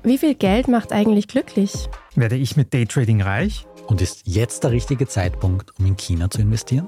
Wie 0.04 0.18
viel 0.18 0.36
Geld 0.36 0.68
macht 0.68 0.94
eigentlich 0.94 1.28
glücklich? 1.28 1.90
Werde 2.16 2.38
ich 2.38 2.56
mit 2.56 2.74
Daytrading 2.74 3.22
reich? 3.22 3.66
Und 3.88 4.02
ist 4.02 4.22
jetzt 4.26 4.64
der 4.64 4.72
richtige 4.72 5.08
Zeitpunkt, 5.08 5.78
um 5.78 5.86
in 5.86 5.98
China 5.98 6.30
zu 6.30 6.42
investieren? 6.42 6.88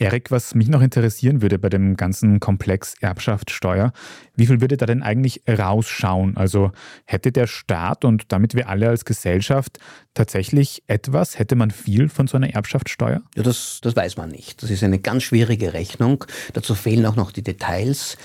Erik, 0.00 0.30
was 0.30 0.54
mich 0.54 0.68
noch 0.68 0.80
interessieren 0.80 1.42
würde 1.42 1.58
bei 1.58 1.68
dem 1.68 1.94
ganzen 1.94 2.40
Komplex 2.40 2.94
Erbschaftssteuer, 3.00 3.92
wie 4.34 4.46
viel 4.46 4.62
würde 4.62 4.78
da 4.78 4.86
denn 4.86 5.02
eigentlich 5.02 5.42
rausschauen? 5.46 6.38
Also 6.38 6.72
hätte 7.04 7.32
der 7.32 7.46
Staat 7.46 8.06
und 8.06 8.32
damit 8.32 8.54
wir 8.54 8.70
alle 8.70 8.88
als 8.88 9.04
Gesellschaft 9.04 9.78
tatsächlich 10.14 10.82
etwas, 10.86 11.38
hätte 11.38 11.54
man 11.54 11.70
viel 11.70 12.08
von 12.08 12.26
so 12.26 12.38
einer 12.38 12.48
Erbschaftssteuer? 12.48 13.20
Ja, 13.36 13.42
das, 13.42 13.80
das 13.82 13.94
weiß 13.94 14.16
man 14.16 14.30
nicht. 14.30 14.62
Das 14.62 14.70
ist 14.70 14.82
eine 14.82 14.98
ganz 14.98 15.24
schwierige 15.24 15.74
Rechnung. 15.74 16.24
Dazu 16.54 16.74
fehlen 16.74 17.04
auch 17.04 17.16
noch 17.16 17.30
die 17.30 17.42
Details. 17.42 18.16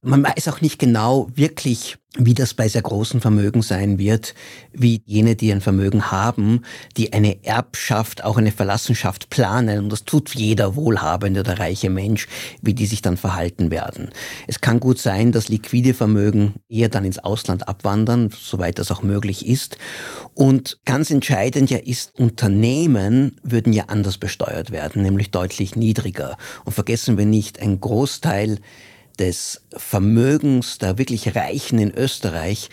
Man 0.00 0.22
weiß 0.22 0.48
auch 0.48 0.62
nicht 0.62 0.78
genau 0.78 1.28
wirklich, 1.34 1.98
wie 2.18 2.34
das 2.34 2.52
bei 2.52 2.68
sehr 2.68 2.82
großen 2.82 3.20
Vermögen 3.20 3.62
sein 3.62 3.98
wird, 3.98 4.34
wie 4.72 5.00
jene, 5.06 5.36
die 5.36 5.52
ein 5.52 5.60
Vermögen 5.60 6.10
haben, 6.10 6.62
die 6.96 7.12
eine 7.12 7.44
Erbschaft, 7.44 8.24
auch 8.24 8.36
eine 8.36 8.50
Verlassenschaft 8.50 9.30
planen, 9.30 9.78
und 9.84 9.92
das 9.92 10.04
tut 10.04 10.34
jeder 10.34 10.74
wohlhabende 10.74 11.40
oder 11.40 11.60
reiche 11.60 11.90
Mensch, 11.90 12.26
wie 12.60 12.74
die 12.74 12.86
sich 12.86 13.02
dann 13.02 13.16
verhalten 13.16 13.70
werden. 13.70 14.10
Es 14.48 14.60
kann 14.60 14.80
gut 14.80 14.98
sein, 14.98 15.30
dass 15.30 15.48
liquide 15.48 15.94
Vermögen 15.94 16.54
eher 16.68 16.88
dann 16.88 17.04
ins 17.04 17.20
Ausland 17.20 17.68
abwandern, 17.68 18.30
soweit 18.36 18.80
das 18.80 18.90
auch 18.90 19.02
möglich 19.02 19.46
ist. 19.46 19.78
Und 20.34 20.80
ganz 20.84 21.10
entscheidend 21.10 21.70
ja 21.70 21.78
ist, 21.78 22.18
Unternehmen 22.18 23.36
würden 23.44 23.72
ja 23.72 23.84
anders 23.86 24.18
besteuert 24.18 24.72
werden, 24.72 25.02
nämlich 25.02 25.30
deutlich 25.30 25.76
niedriger. 25.76 26.36
Und 26.64 26.72
vergessen 26.72 27.16
wir 27.16 27.26
nicht, 27.26 27.60
ein 27.60 27.80
Großteil 27.80 28.58
des 29.18 29.62
Vermögens 29.76 30.78
der 30.78 30.98
wirklich 30.98 31.34
Reichen 31.34 31.78
in 31.78 31.92
Österreich 31.94 32.70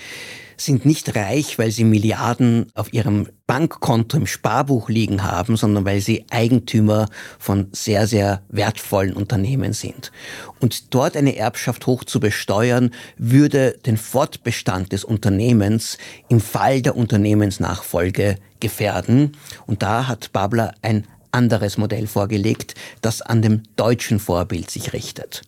sind 0.58 0.86
nicht 0.86 1.16
reich, 1.16 1.58
weil 1.58 1.72
sie 1.72 1.84
Milliarden 1.84 2.72
auf 2.76 2.94
ihrem 2.94 3.28
Bankkonto 3.48 4.18
im 4.18 4.28
Sparbuch 4.28 4.90
liegen 4.90 5.24
haben, 5.24 5.58
sondern 5.58 5.86
weil 5.86 6.02
sie 6.02 6.26
Eigentümer 6.32 7.08
von 7.40 7.68
sehr, 7.72 8.08
sehr 8.08 8.42
wertvollen 8.50 9.14
Unternehmen 9.14 9.74
sind. 9.74 10.12
Und 10.60 10.94
dort 10.94 11.18
eine 11.18 11.36
Erbschaft 11.36 11.86
hoch 11.88 12.04
zu 12.04 12.20
besteuern, 12.20 12.92
würde 13.18 13.78
den 13.86 13.98
Fortbestand 13.98 14.92
des 14.92 15.04
Unternehmens 15.04 15.98
im 16.30 16.40
Fall 16.40 16.82
der 16.82 16.96
Unternehmensnachfolge 16.96 18.38
gefährden. 18.60 19.34
Und 19.68 19.84
da 19.84 20.08
hat 20.08 20.32
Babler 20.32 20.74
ein 20.82 21.06
anderes 21.32 21.78
Modell 21.78 22.08
vorgelegt, 22.08 22.76
das 23.02 23.22
an 23.22 23.42
dem 23.42 23.64
deutschen 23.76 24.20
Vorbild 24.20 24.72
sich 24.72 24.94
richtet. 24.94 25.42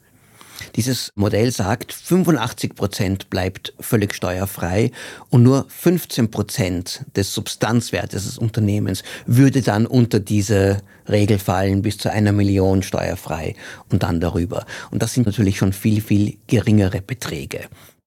Dieses 0.75 1.11
Modell 1.15 1.51
sagt, 1.51 1.93
85 1.93 2.75
Prozent 2.75 3.29
bleibt 3.29 3.73
völlig 3.79 4.13
steuerfrei 4.13 4.91
und 5.29 5.43
nur 5.43 5.65
15 5.69 6.31
Prozent 6.31 7.05
des 7.15 7.33
Substanzwertes 7.33 8.25
des 8.25 8.37
Unternehmens 8.37 9.03
würde 9.25 9.61
dann 9.61 9.85
unter 9.85 10.19
diese 10.19 10.81
Regel 11.07 11.39
fallen, 11.39 11.81
bis 11.81 11.97
zu 11.97 12.11
einer 12.11 12.31
Million 12.31 12.83
steuerfrei 12.83 13.55
und 13.89 14.03
dann 14.03 14.19
darüber. 14.19 14.65
Und 14.91 15.01
das 15.01 15.13
sind 15.13 15.25
natürlich 15.25 15.57
schon 15.57 15.73
viel, 15.73 16.01
viel 16.01 16.37
geringere 16.47 17.01
Beträge. 17.01 17.61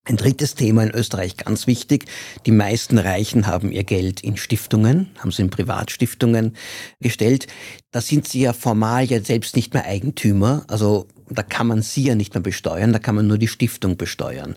Ein 0.05 0.17
drittes 0.17 0.55
Thema 0.55 0.83
in 0.83 0.91
Österreich 0.91 1.37
ganz 1.37 1.67
wichtig. 1.67 2.07
Die 2.47 2.53
meisten 2.53 2.97
Reichen 2.97 3.47
haben 3.47 3.71
ihr 3.71 3.85
Geld 3.85 4.23
in 4.23 4.39
Stiftungen, 4.39 5.11
haben 5.19 5.31
sie 5.31 5.43
in 5.43 5.51
Privatstiftungen 5.51 6.57
gestellt. 7.01 7.47
Da 7.91 8.01
sind 8.01 8.27
sie 8.27 8.41
ja 8.41 8.55
formal 8.55 9.05
ja 9.05 9.21
selbst 9.21 9.57
nicht 9.57 9.75
mehr 9.75 9.85
Eigentümer. 9.85 10.65
Also 10.69 11.07
da 11.29 11.43
kann 11.43 11.67
man 11.67 11.83
sie 11.83 12.05
ja 12.05 12.15
nicht 12.15 12.35
mehr 12.35 12.43
besteuern, 12.43 12.93
da 12.93 12.99
kann 12.99 13.15
man 13.15 13.27
nur 13.27 13.39
die 13.39 13.49
Stiftung 13.49 13.97
besteuern. 13.97 14.57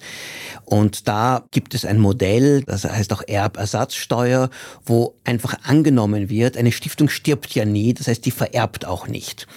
Und 0.65 1.07
da 1.07 1.45
gibt 1.51 1.75
es 1.75 1.85
ein 1.85 1.99
Modell, 1.99 2.63
das 2.63 2.85
heißt 2.85 3.13
auch 3.13 3.21
Erbersatzsteuer, 3.27 4.49
wo 4.85 5.15
einfach 5.23 5.57
angenommen 5.63 6.29
wird, 6.29 6.57
eine 6.57 6.71
Stiftung 6.71 7.09
stirbt 7.09 7.53
ja 7.53 7.65
nie, 7.65 7.93
das 7.93 8.07
heißt, 8.07 8.25
die 8.25 8.31
vererbt 8.31 8.85
auch 8.85 9.07
nicht. 9.07 9.47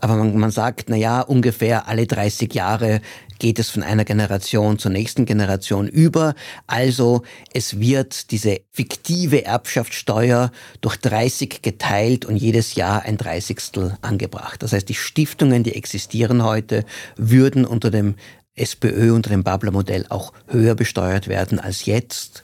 Aber 0.00 0.16
man, 0.16 0.36
man 0.36 0.50
sagt, 0.50 0.88
na 0.88 0.96
ja, 0.96 1.20
ungefähr 1.20 1.88
alle 1.88 2.06
30 2.06 2.52
Jahre 2.52 3.00
geht 3.38 3.58
es 3.58 3.70
von 3.70 3.82
einer 3.82 4.04
Generation 4.04 4.78
zur 4.78 4.90
nächsten 4.90 5.24
Generation 5.24 5.88
über. 5.88 6.34
Also 6.66 7.22
es 7.52 7.80
wird 7.80 8.30
diese 8.30 8.60
fiktive 8.70 9.44
Erbschaftssteuer 9.44 10.50
durch 10.80 10.96
30 10.96 11.62
geteilt 11.62 12.24
und 12.24 12.36
jedes 12.36 12.74
Jahr 12.74 13.02
ein 13.02 13.16
Dreißigstel 13.16 13.96
angebracht. 14.02 14.62
Das 14.62 14.72
heißt, 14.72 14.88
die 14.88 14.94
Stiftungen, 14.94 15.62
die 15.62 15.74
existieren 15.74 16.44
heute, 16.44 16.84
würden 17.16 17.64
unter 17.64 17.90
dem 17.90 18.14
SPÖ, 18.54 19.12
unter 19.12 19.30
dem 19.30 19.44
Babler-Modell 19.44 20.06
auch 20.08 20.32
höher 20.48 20.74
besteuert 20.74 21.28
werden 21.28 21.60
als 21.60 21.84
jetzt. 21.84 22.42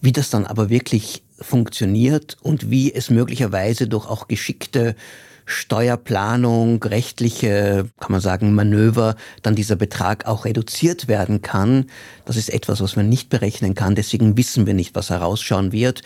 Wie 0.00 0.12
das 0.12 0.30
dann 0.30 0.46
aber 0.46 0.70
wirklich 0.70 1.22
funktioniert 1.38 2.36
und 2.42 2.70
wie 2.70 2.92
es 2.92 3.10
möglicherweise 3.10 3.86
durch 3.86 4.06
auch 4.08 4.28
geschickte 4.28 4.94
Steuerplanung, 5.50 6.82
rechtliche, 6.82 7.88
kann 8.00 8.12
man 8.12 8.20
sagen, 8.20 8.54
Manöver, 8.54 9.16
dann 9.42 9.54
dieser 9.54 9.76
Betrag 9.76 10.26
auch 10.26 10.44
reduziert 10.44 11.08
werden 11.08 11.42
kann. 11.42 11.86
Das 12.24 12.36
ist 12.36 12.50
etwas, 12.50 12.80
was 12.80 12.96
man 12.96 13.08
nicht 13.08 13.28
berechnen 13.28 13.74
kann. 13.74 13.94
Deswegen 13.94 14.36
wissen 14.36 14.66
wir 14.66 14.74
nicht, 14.74 14.94
was 14.94 15.10
herausschauen 15.10 15.72
wird. 15.72 16.02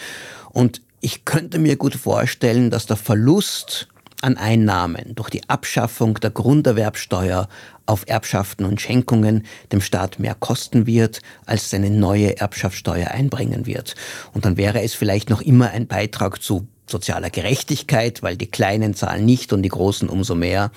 Und 0.50 0.82
ich 1.00 1.24
könnte 1.24 1.58
mir 1.58 1.76
gut 1.76 1.94
vorstellen, 1.94 2.70
dass 2.70 2.86
der 2.86 2.96
Verlust 2.96 3.88
an 4.22 4.38
Einnahmen 4.38 5.14
durch 5.14 5.28
die 5.28 5.46
Abschaffung 5.50 6.14
der 6.14 6.30
Grunderwerbsteuer 6.30 7.48
auf 7.84 8.04
Erbschaften 8.06 8.64
und 8.64 8.80
Schenkungen 8.80 9.44
dem 9.70 9.82
Staat 9.82 10.18
mehr 10.18 10.34
kosten 10.34 10.86
wird, 10.86 11.20
als 11.44 11.68
seine 11.68 11.90
neue 11.90 12.38
Erbschaftssteuer 12.38 13.08
einbringen 13.08 13.66
wird. 13.66 13.94
Und 14.32 14.46
dann 14.46 14.56
wäre 14.56 14.82
es 14.82 14.94
vielleicht 14.94 15.28
noch 15.28 15.42
immer 15.42 15.70
ein 15.70 15.86
Beitrag 15.86 16.42
zu 16.42 16.66
sozialer 16.86 17.30
Gerechtigkeit, 17.30 18.22
weil 18.22 18.36
die 18.36 18.46
Kleinen 18.46 18.94
zahlen 18.94 19.24
nicht 19.24 19.52
und 19.52 19.62
die 19.62 19.68
Großen 19.68 20.08
umso 20.08 20.34
mehr, 20.34 20.70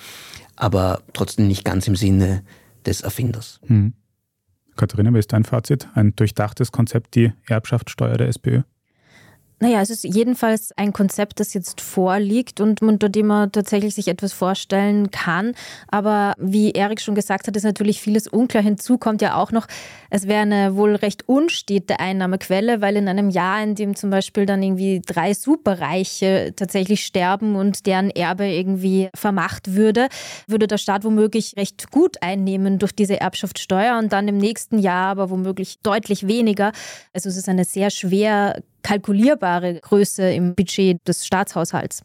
aber 0.56 1.02
trotzdem 1.12 1.48
nicht 1.48 1.64
ganz 1.64 1.86
im 1.86 1.96
Sinne 1.96 2.42
des 2.86 3.00
Erfinders. 3.02 3.60
Hm. 3.66 3.92
Katharina, 4.76 5.12
wie 5.12 5.18
ist 5.18 5.32
dein 5.32 5.44
Fazit? 5.44 5.88
Ein 5.94 6.14
durchdachtes 6.14 6.72
Konzept, 6.72 7.14
die 7.16 7.32
Erbschaftssteuer 7.46 8.16
der 8.16 8.28
SPÖ? 8.28 8.62
Naja, 9.60 9.80
es 9.80 9.90
ist 9.90 10.04
jedenfalls 10.04 10.70
ein 10.76 10.92
Konzept, 10.92 11.40
das 11.40 11.52
jetzt 11.52 11.80
vorliegt 11.80 12.60
und 12.60 12.80
unter 12.80 13.08
dem 13.08 13.26
man 13.26 13.50
tatsächlich 13.50 13.92
sich 13.94 14.06
etwas 14.06 14.32
vorstellen 14.32 15.10
kann. 15.10 15.54
Aber 15.88 16.34
wie 16.38 16.70
Erik 16.70 17.00
schon 17.00 17.16
gesagt 17.16 17.48
hat, 17.48 17.56
ist 17.56 17.64
natürlich 17.64 18.00
vieles 18.00 18.28
unklar. 18.28 18.62
Hinzu 18.62 18.98
kommt 18.98 19.20
ja 19.20 19.34
auch 19.34 19.50
noch, 19.50 19.66
es 20.10 20.28
wäre 20.28 20.42
eine 20.42 20.76
wohl 20.76 20.94
recht 20.94 21.28
unstete 21.28 21.98
Einnahmequelle, 21.98 22.80
weil 22.80 22.96
in 22.96 23.08
einem 23.08 23.30
Jahr, 23.30 23.60
in 23.60 23.74
dem 23.74 23.96
zum 23.96 24.10
Beispiel 24.10 24.46
dann 24.46 24.62
irgendwie 24.62 25.02
drei 25.04 25.34
Superreiche 25.34 26.52
tatsächlich 26.54 27.04
sterben 27.04 27.56
und 27.56 27.86
deren 27.86 28.10
Erbe 28.10 28.46
irgendwie 28.46 29.08
vermacht 29.16 29.74
würde, 29.74 30.08
würde 30.46 30.68
der 30.68 30.78
Staat 30.78 31.02
womöglich 31.02 31.56
recht 31.56 31.90
gut 31.90 32.22
einnehmen 32.22 32.78
durch 32.78 32.92
diese 32.92 33.20
Erbschaftssteuer 33.20 33.98
und 33.98 34.12
dann 34.12 34.28
im 34.28 34.38
nächsten 34.38 34.78
Jahr 34.78 35.08
aber 35.08 35.30
womöglich 35.30 35.80
deutlich 35.82 36.28
weniger. 36.28 36.70
Also 37.12 37.28
es 37.28 37.36
ist 37.36 37.48
eine 37.48 37.64
sehr 37.64 37.90
schwer 37.90 38.62
kalkulierbare 38.82 39.80
Größe 39.80 40.30
im 40.32 40.54
Budget 40.54 40.98
des 41.06 41.26
Staatshaushalts. 41.26 42.02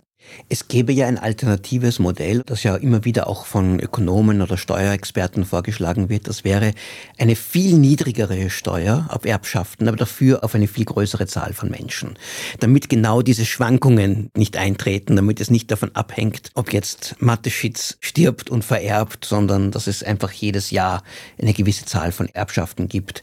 Es 0.50 0.68
gäbe 0.68 0.92
ja 0.94 1.08
ein 1.08 1.18
alternatives 1.18 2.00
Modell, 2.00 2.44
das 2.46 2.64
ja 2.64 2.76
immer 2.76 3.06
wieder 3.06 3.28
auch 3.28 3.46
von 3.46 3.80
Ökonomen 3.80 4.42
oder 4.42 4.58
Steuerexperten 4.58 5.46
vorgeschlagen 5.46 6.10
wird. 6.10 6.28
Das 6.28 6.44
wäre 6.44 6.74
eine 7.18 7.36
viel 7.36 7.78
niedrigere 7.78 8.50
Steuer 8.50 9.08
auf 9.10 9.26
Erbschaften, 9.26 9.88
aber 9.88 9.98
dafür 9.98 10.44
auf 10.44 10.56
eine 10.56 10.68
viel 10.68 10.86
größere 10.86 11.28
Zahl 11.28 11.54
von 11.54 11.70
Menschen. 11.70 12.18
Damit 12.60 12.90
genau 12.90 13.22
diese 13.22 13.46
Schwankungen 13.46 14.30
nicht 14.36 14.58
eintreten, 14.58 15.16
damit 15.16 15.40
es 15.42 15.50
nicht 15.50 15.72
davon 15.72 15.96
abhängt, 15.96 16.52
ob 16.56 16.74
jetzt 16.74 17.16
Mateschitz 17.20 17.98
stirbt 18.00 18.50
und 18.50 18.64
vererbt, 18.64 19.26
sondern 19.26 19.72
dass 19.72 19.88
es 19.88 20.04
einfach 20.04 20.32
jedes 20.32 20.72
Jahr 20.72 21.04
eine 21.42 21.54
gewisse 21.54 21.86
Zahl 21.86 22.12
von 22.12 22.28
Erbschaften 22.30 22.88
gibt. 22.88 23.22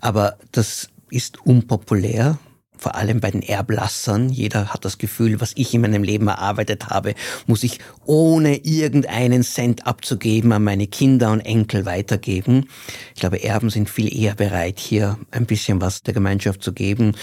Aber 0.00 0.36
das 0.52 0.88
ist 1.10 1.44
unpopulär 1.44 2.38
vor 2.82 2.96
allem 2.96 3.20
bei 3.20 3.30
den 3.30 3.42
Erblassern. 3.42 4.28
Jeder 4.28 4.74
hat 4.74 4.84
das 4.84 4.98
Gefühl, 4.98 5.40
was 5.40 5.52
ich 5.54 5.72
in 5.72 5.82
meinem 5.82 6.02
Leben 6.02 6.26
erarbeitet 6.26 6.88
habe, 6.88 7.14
muss 7.46 7.62
ich 7.62 7.78
ohne 8.04 8.56
irgendeinen 8.56 9.44
Cent 9.44 9.86
abzugeben 9.86 10.52
an 10.52 10.64
meine 10.64 10.88
Kinder 10.88 11.30
und 11.30 11.40
Enkel 11.40 11.86
weitergeben. 11.86 12.68
Ich 13.14 13.20
glaube, 13.20 13.42
Erben 13.42 13.70
sind 13.70 13.88
viel 13.88 14.12
eher 14.12 14.34
bereit, 14.34 14.80
hier 14.80 15.16
ein 15.30 15.46
bisschen 15.46 15.80
was 15.80 16.02
der 16.02 16.12
Gemeinschaft 16.12 16.62
zu 16.62 16.72
geben 16.72 17.14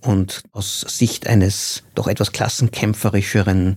und 0.00 0.42
aus 0.52 0.80
Sicht 0.82 1.26
eines 1.26 1.82
doch 1.96 2.06
etwas 2.06 2.30
klassenkämpferischeren 2.30 3.76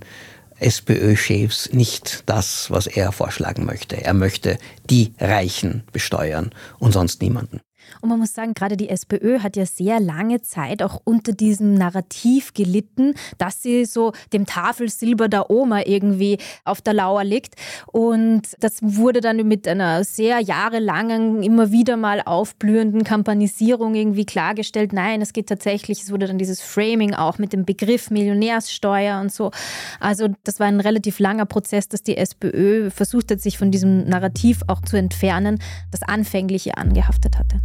SPÖ-Chefs 0.60 1.74
nicht 1.74 2.24
das, 2.28 2.70
was 2.70 2.86
er 2.86 3.12
vorschlagen 3.12 3.66
möchte. 3.66 4.04
Er 4.04 4.14
möchte 4.14 4.60
die 4.92 5.14
Reichen 5.20 5.84
besteuern 5.92 6.52
und 6.78 6.92
sonst 6.92 7.20
niemanden. 7.24 7.62
Und 8.00 8.10
man 8.10 8.20
muss 8.20 8.34
sagen, 8.34 8.54
gerade 8.54 8.78
die 8.78 8.90
SPÖ 8.90 9.40
hat 9.40 9.56
ja 9.56 9.66
sehr 9.66 10.00
lange 10.00 10.42
Zeit 10.42 10.82
auch 10.82 11.02
unter 11.04 11.34
diesem 11.34 11.74
Narrativ 11.74 12.54
gelitten, 12.54 13.14
dass 13.38 13.62
sie 13.62 13.86
so 13.86 14.14
dem 14.34 14.46
Tafelsilber 14.46 15.28
der 15.28 15.50
Oma 15.50 15.82
irgendwie 15.86 16.38
auf 16.64 16.82
der 16.82 16.94
Lauer 16.94 17.24
liegt. 17.24 17.56
Und 17.92 18.44
das 18.60 18.78
wurde 18.82 19.22
dann 19.22 19.38
mit 19.48 19.68
einer 19.68 20.04
sehr 20.04 20.40
jahrelangen, 20.40 21.44
immer 21.44 21.72
wieder 21.72 21.98
mal 21.98 22.22
aufblühenden 22.22 23.04
Kampanisierung 23.04 23.96
irgendwie 23.96 24.26
klargestellt. 24.26 24.94
Nein, 24.94 25.22
es 25.22 25.34
geht 25.34 25.48
tatsächlich, 25.48 26.02
es 26.04 26.12
wurde 26.12 26.28
dann 26.28 26.38
dieses 26.38 26.62
Framing 26.62 27.14
auch 27.14 27.38
mit 27.38 27.54
dem 27.54 27.66
Begriff 27.66 28.10
Millionärssteuer 28.10 29.20
und 29.20 29.32
so. 29.32 29.52
Also 30.00 30.30
das 30.44 30.60
war 30.60 30.68
ein 30.68 30.80
relativ 30.80 31.20
langer 31.20 31.46
Prozess, 31.46 31.88
dass 31.90 32.04
die 32.04 32.18
SPÖ 32.18 32.90
versucht 32.90 33.32
hat, 33.32 33.42
sich 33.42 33.58
von 33.58 33.72
diesem 33.72 34.08
Narrativ 34.08 34.62
auch 34.68 34.82
zu 34.82 34.98
entfernen, 34.98 35.60
das 35.92 36.04
anfängliche 36.04 36.78
angehaftet 36.78 37.38
hatte. 37.38 37.62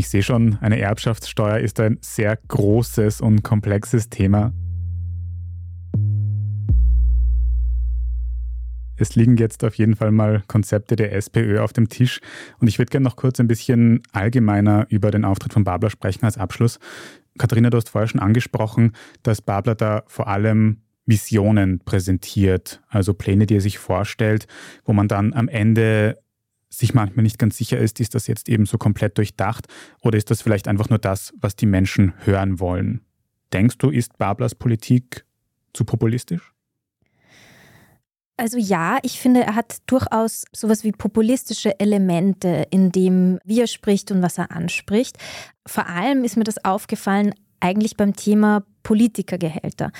Ich 0.00 0.08
sehe 0.08 0.22
schon, 0.22 0.56
eine 0.62 0.80
Erbschaftssteuer 0.80 1.58
ist 1.58 1.78
ein 1.78 1.98
sehr 2.00 2.34
großes 2.48 3.20
und 3.20 3.42
komplexes 3.42 4.08
Thema. 4.08 4.50
Es 8.96 9.14
liegen 9.14 9.36
jetzt 9.36 9.62
auf 9.62 9.74
jeden 9.74 9.96
Fall 9.96 10.10
mal 10.10 10.42
Konzepte 10.46 10.96
der 10.96 11.12
SPÖ 11.12 11.60
auf 11.60 11.74
dem 11.74 11.90
Tisch 11.90 12.20
und 12.60 12.68
ich 12.68 12.78
würde 12.78 12.88
gerne 12.88 13.04
noch 13.04 13.16
kurz 13.16 13.40
ein 13.40 13.46
bisschen 13.46 14.02
allgemeiner 14.12 14.86
über 14.88 15.10
den 15.10 15.26
Auftritt 15.26 15.52
von 15.52 15.64
Babler 15.64 15.90
sprechen 15.90 16.24
als 16.24 16.38
Abschluss. 16.38 16.78
Katharina, 17.36 17.68
du 17.68 17.76
hast 17.76 17.90
vorher 17.90 18.08
schon 18.08 18.22
angesprochen, 18.22 18.92
dass 19.22 19.42
Babler 19.42 19.74
da 19.74 20.04
vor 20.06 20.28
allem 20.28 20.80
Visionen 21.04 21.80
präsentiert, 21.80 22.80
also 22.88 23.12
Pläne, 23.12 23.44
die 23.44 23.56
er 23.56 23.60
sich 23.60 23.78
vorstellt, 23.78 24.46
wo 24.86 24.94
man 24.94 25.08
dann 25.08 25.34
am 25.34 25.48
Ende 25.48 26.16
sich 26.72 26.94
manchmal 26.94 27.24
nicht 27.24 27.38
ganz 27.38 27.56
sicher 27.56 27.78
ist, 27.78 28.00
ist 28.00 28.14
das 28.14 28.26
jetzt 28.26 28.48
eben 28.48 28.64
so 28.64 28.78
komplett 28.78 29.18
durchdacht 29.18 29.66
oder 30.02 30.16
ist 30.16 30.30
das 30.30 30.40
vielleicht 30.40 30.68
einfach 30.68 30.88
nur 30.88 30.98
das, 30.98 31.34
was 31.40 31.56
die 31.56 31.66
Menschen 31.66 32.14
hören 32.24 32.60
wollen? 32.60 33.04
Denkst 33.52 33.78
du, 33.78 33.90
ist 33.90 34.16
Bablers 34.18 34.54
Politik 34.54 35.24
zu 35.72 35.84
populistisch? 35.84 36.52
Also 38.36 38.56
ja, 38.56 38.98
ich 39.02 39.20
finde, 39.20 39.42
er 39.42 39.54
hat 39.54 39.78
durchaus 39.84 40.44
sowas 40.52 40.82
wie 40.82 40.92
populistische 40.92 41.78
Elemente 41.78 42.66
in 42.70 42.90
dem, 42.90 43.38
wie 43.44 43.60
er 43.60 43.66
spricht 43.66 44.10
und 44.10 44.22
was 44.22 44.38
er 44.38 44.50
anspricht. 44.50 45.18
Vor 45.66 45.86
allem 45.86 46.24
ist 46.24 46.38
mir 46.38 46.44
das 46.44 46.64
aufgefallen 46.64 47.34
eigentlich 47.60 47.96
beim 47.96 48.16
Thema 48.16 48.64
Politikergehälter. 48.82 49.92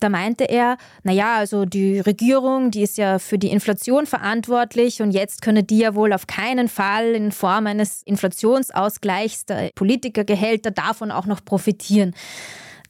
Da 0.00 0.08
meinte 0.08 0.44
er, 0.44 0.78
naja, 1.02 1.36
also 1.36 1.64
die 1.64 2.00
Regierung, 2.00 2.70
die 2.70 2.82
ist 2.82 2.98
ja 2.98 3.18
für 3.18 3.38
die 3.38 3.50
Inflation 3.50 4.06
verantwortlich 4.06 5.00
und 5.02 5.12
jetzt 5.12 5.42
könne 5.42 5.62
die 5.62 5.78
ja 5.78 5.94
wohl 5.94 6.12
auf 6.12 6.26
keinen 6.26 6.68
Fall 6.68 7.14
in 7.14 7.30
Form 7.30 7.66
eines 7.66 8.02
Inflationsausgleichs 8.02 9.46
der 9.46 9.70
Politikergehälter 9.74 10.70
davon 10.70 11.10
auch 11.10 11.26
noch 11.26 11.44
profitieren. 11.44 12.14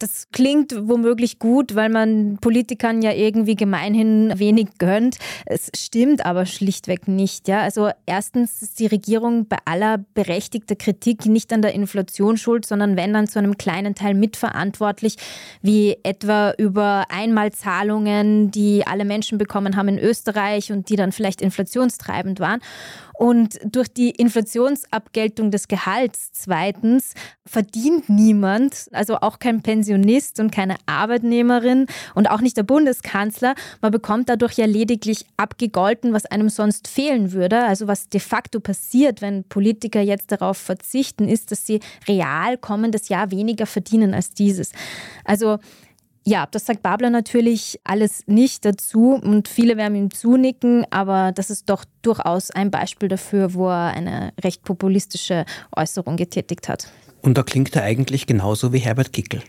Das 0.02 0.26
klingt 0.32 0.74
womöglich 0.76 1.38
gut, 1.38 1.76
weil 1.76 1.88
man 1.88 2.38
Politikern 2.40 3.02
ja 3.02 3.12
irgendwie 3.12 3.54
gemeinhin 3.54 4.32
wenig 4.36 4.66
gönnt. 4.78 5.18
Es 5.46 5.70
stimmt 5.76 6.26
aber 6.26 6.44
schlichtweg 6.44 7.06
nicht. 7.06 7.46
Ja? 7.46 7.60
Also 7.60 7.90
erstens 8.04 8.62
ist 8.62 8.80
die 8.80 8.86
Regierung 8.86 9.46
bei 9.46 9.58
aller 9.64 9.98
berechtigter 10.14 10.74
Kritik 10.74 11.26
nicht 11.26 11.52
an 11.52 11.62
der 11.62 11.74
Inflation 11.74 12.36
schuld, 12.36 12.66
sondern 12.66 12.96
wenn 12.96 13.12
dann 13.12 13.28
zu 13.28 13.38
einem 13.38 13.56
kleinen 13.56 13.94
Teil 13.94 14.14
mitverantwortlich, 14.14 15.18
wie 15.60 15.96
etwa 16.02 16.52
über 16.58 17.04
Einmalzahlungen, 17.08 18.50
die 18.50 18.84
alle 18.84 19.04
Menschen 19.04 19.38
bekommen 19.38 19.76
haben 19.76 19.86
in 19.86 19.98
Österreich 20.00 20.72
und 20.72 20.88
die 20.88 20.96
dann 20.96 21.12
vielleicht 21.12 21.40
inflationstreibend 21.40 22.40
waren. 22.40 22.58
Und 23.22 23.60
durch 23.64 23.86
die 23.86 24.10
Inflationsabgeltung 24.10 25.52
des 25.52 25.68
Gehalts 25.68 26.32
zweitens 26.32 27.14
verdient 27.46 28.08
niemand, 28.08 28.88
also 28.90 29.16
auch 29.16 29.38
kein 29.38 29.62
Pensionist 29.92 30.40
und 30.40 30.50
keine 30.50 30.76
Arbeitnehmerin 30.86 31.86
und 32.14 32.30
auch 32.30 32.40
nicht 32.40 32.56
der 32.56 32.62
Bundeskanzler. 32.62 33.54
Man 33.80 33.92
bekommt 33.92 34.28
dadurch 34.28 34.54
ja 34.54 34.66
lediglich 34.66 35.26
abgegolten, 35.36 36.12
was 36.12 36.26
einem 36.26 36.48
sonst 36.48 36.88
fehlen 36.88 37.32
würde. 37.32 37.64
Also 37.64 37.86
was 37.86 38.08
de 38.08 38.20
facto 38.20 38.60
passiert, 38.60 39.20
wenn 39.20 39.44
Politiker 39.44 40.00
jetzt 40.00 40.32
darauf 40.32 40.56
verzichten, 40.56 41.28
ist, 41.28 41.50
dass 41.50 41.66
sie 41.66 41.80
real 42.08 42.56
kommendes 42.56 43.08
Jahr 43.08 43.30
weniger 43.30 43.66
verdienen 43.66 44.14
als 44.14 44.30
dieses. 44.30 44.72
Also 45.24 45.58
ja, 46.24 46.46
das 46.48 46.66
sagt 46.66 46.82
Babler 46.82 47.10
natürlich 47.10 47.80
alles 47.82 48.22
nicht 48.26 48.64
dazu 48.64 49.14
und 49.14 49.48
viele 49.48 49.76
werden 49.76 49.96
ihm 49.96 50.10
zunicken, 50.12 50.86
aber 50.90 51.32
das 51.32 51.50
ist 51.50 51.68
doch 51.68 51.84
durchaus 52.02 52.52
ein 52.52 52.70
Beispiel 52.70 53.08
dafür, 53.08 53.54
wo 53.54 53.68
er 53.68 53.88
eine 53.88 54.32
recht 54.42 54.62
populistische 54.62 55.44
Äußerung 55.74 56.16
getätigt 56.16 56.68
hat. 56.68 56.86
Und 57.22 57.36
da 57.36 57.42
klingt 57.42 57.74
er 57.74 57.82
eigentlich 57.82 58.26
genauso 58.26 58.72
wie 58.72 58.78
Herbert 58.78 59.12
Kickel. 59.12 59.42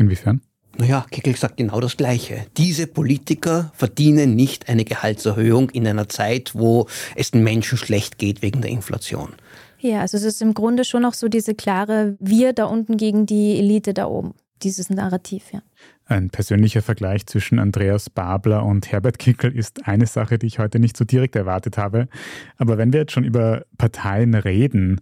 Inwiefern? 0.00 0.40
Naja, 0.78 1.04
Kickel 1.10 1.36
sagt 1.36 1.58
genau 1.58 1.78
das 1.80 1.96
Gleiche. 1.96 2.46
Diese 2.56 2.86
Politiker 2.86 3.70
verdienen 3.74 4.34
nicht 4.34 4.68
eine 4.70 4.84
Gehaltserhöhung 4.84 5.68
in 5.70 5.86
einer 5.86 6.08
Zeit, 6.08 6.52
wo 6.54 6.86
es 7.16 7.32
den 7.32 7.44
Menschen 7.44 7.76
schlecht 7.76 8.18
geht 8.18 8.40
wegen 8.40 8.62
der 8.62 8.70
Inflation. 8.70 9.34
Ja, 9.78 10.00
also 10.00 10.16
es 10.16 10.24
ist 10.24 10.40
im 10.40 10.54
Grunde 10.54 10.84
schon 10.84 11.04
auch 11.04 11.12
so 11.12 11.28
diese 11.28 11.54
klare 11.54 12.16
Wir 12.18 12.54
da 12.54 12.64
unten 12.64 12.96
gegen 12.96 13.26
die 13.26 13.58
Elite 13.58 13.92
da 13.92 14.06
oben. 14.06 14.34
Dieses 14.62 14.88
Narrativ, 14.88 15.52
ja. 15.52 15.60
Ein 16.06 16.30
persönlicher 16.30 16.82
Vergleich 16.82 17.26
zwischen 17.26 17.58
Andreas 17.58 18.08
Babler 18.08 18.64
und 18.64 18.90
Herbert 18.90 19.18
Kickel 19.18 19.54
ist 19.54 19.86
eine 19.86 20.06
Sache, 20.06 20.38
die 20.38 20.46
ich 20.46 20.58
heute 20.58 20.78
nicht 20.78 20.96
so 20.96 21.04
direkt 21.04 21.36
erwartet 21.36 21.78
habe. 21.78 22.08
Aber 22.56 22.78
wenn 22.78 22.92
wir 22.92 23.00
jetzt 23.00 23.12
schon 23.12 23.24
über 23.24 23.64
Parteien 23.76 24.34
reden, 24.34 25.00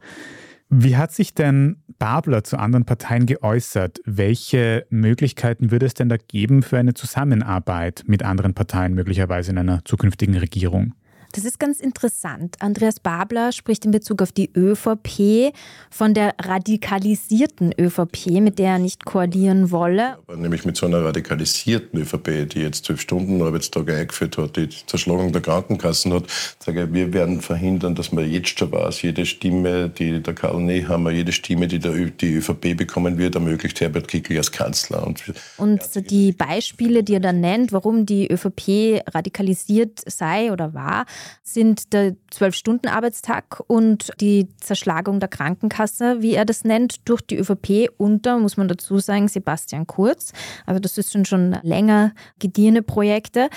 wie 0.70 0.96
hat 0.96 1.12
sich 1.12 1.35
denn 1.35 1.83
Babler 1.98 2.44
zu 2.44 2.59
anderen 2.59 2.85
Parteien 2.85 3.24
geäußert? 3.24 4.00
Welche 4.04 4.87
Möglichkeiten 4.90 5.70
würde 5.70 5.87
es 5.87 5.94
denn 5.94 6.11
da 6.11 6.16
geben 6.16 6.62
für 6.62 6.78
eine 6.78 6.94
Zusammenarbeit 6.94 8.04
mit 8.07 8.22
anderen 8.22 8.54
Parteien 8.54 8.94
möglicherweise 8.94 9.50
in 9.50 9.59
einer 9.59 9.85
zukünftigen 9.85 10.37
Regierung? 10.37 10.94
Das 11.33 11.45
ist 11.45 11.61
ganz 11.61 11.81
interessant. 11.81 12.57
Andreas 12.61 13.01
Babler 13.01 13.53
spricht 13.53 13.85
in 13.85 13.91
Bezug 13.91 14.23
auf 14.23 14.33
die 14.33 14.51
ÖVP 14.57 15.53
von 15.91 16.14
der 16.14 16.35
radikalisierten 16.41 17.75
ÖVP, 17.79 18.41
mit 18.41 18.59
der 18.59 18.73
er 18.73 18.79
nicht 18.79 19.05
koalieren 19.05 19.71
wolle. 19.71 20.19
Aber 20.27 20.37
nämlich 20.37 20.64
mit 20.64 20.77
so 20.77 20.87
einer 20.87 21.05
radikalisierten 21.05 22.01
ÖVP, 22.01 22.49
die 22.49 22.61
jetzt 22.61 22.87
zwölf 22.87 23.01
Stunden 23.01 23.43
Arbeitstage 23.43 23.95
eingeführt 23.95 24.38
hat, 24.38 24.57
die 24.57 24.69
Zerschlagung 24.87 25.33
der 25.33 25.43
Krankenkassen 25.43 26.14
hat, 26.14 26.25
sage 26.59 26.85
ich, 26.85 26.93
wir 26.93 27.12
werden 27.12 27.43
verhindern, 27.43 27.95
dass 27.95 28.11
man 28.11 28.31
jetzt 28.31 28.59
schon 28.59 28.73
weiß, 28.73 29.03
jede 29.03 29.27
Stimme, 29.27 29.91
die 29.91 30.23
der 30.23 30.35
Karl 30.35 30.61
Nehammer, 30.62 31.11
jede 31.11 31.33
Stimme, 31.33 31.69
die 31.69 31.79
der 31.79 31.95
Ö 31.95 32.11
die 32.11 32.37
ÖVP 32.37 32.77
bekommen 32.77 33.19
wird, 33.19 33.35
ermöglicht 33.35 33.81
Herbert 33.81 34.09
Kickl 34.09 34.37
als 34.38 34.51
Kanzler. 34.51 35.07
Und, 35.07 35.23
Und 35.59 36.11
die 36.11 36.33
Beispiele, 36.33 37.03
die 37.03 37.14
er 37.14 37.21
dann 37.21 37.41
nennt, 37.41 37.73
warum 37.73 38.07
die 38.07 38.31
ÖVP 38.31 39.03
radikalisiert 39.12 40.01
sei 40.07 40.53
oder 40.53 40.73
war, 40.73 41.05
sind 41.42 41.92
der 41.92 42.16
Zwölf-Stunden-Arbeitstag 42.31 43.62
und 43.66 44.11
die 44.20 44.48
Zerschlagung 44.61 45.20
der 45.20 45.28
Krankenkasse, 45.28 46.20
wie 46.20 46.35
er 46.35 46.44
das 46.44 46.64
nennt, 46.64 47.09
durch 47.09 47.22
die 47.22 47.37
ÖVP 47.37 47.90
unter, 47.96 48.38
muss 48.38 48.57
man 48.57 48.68
dazu 48.68 48.98
sagen, 48.98 49.28
Sebastian 49.28 49.87
Kurz. 49.87 50.33
Also 50.66 50.81
das 50.81 50.98
ist 50.98 51.26
schon 51.26 51.57
länger 51.62 52.12
gediehene 52.38 52.83
Projekte. 52.83 53.48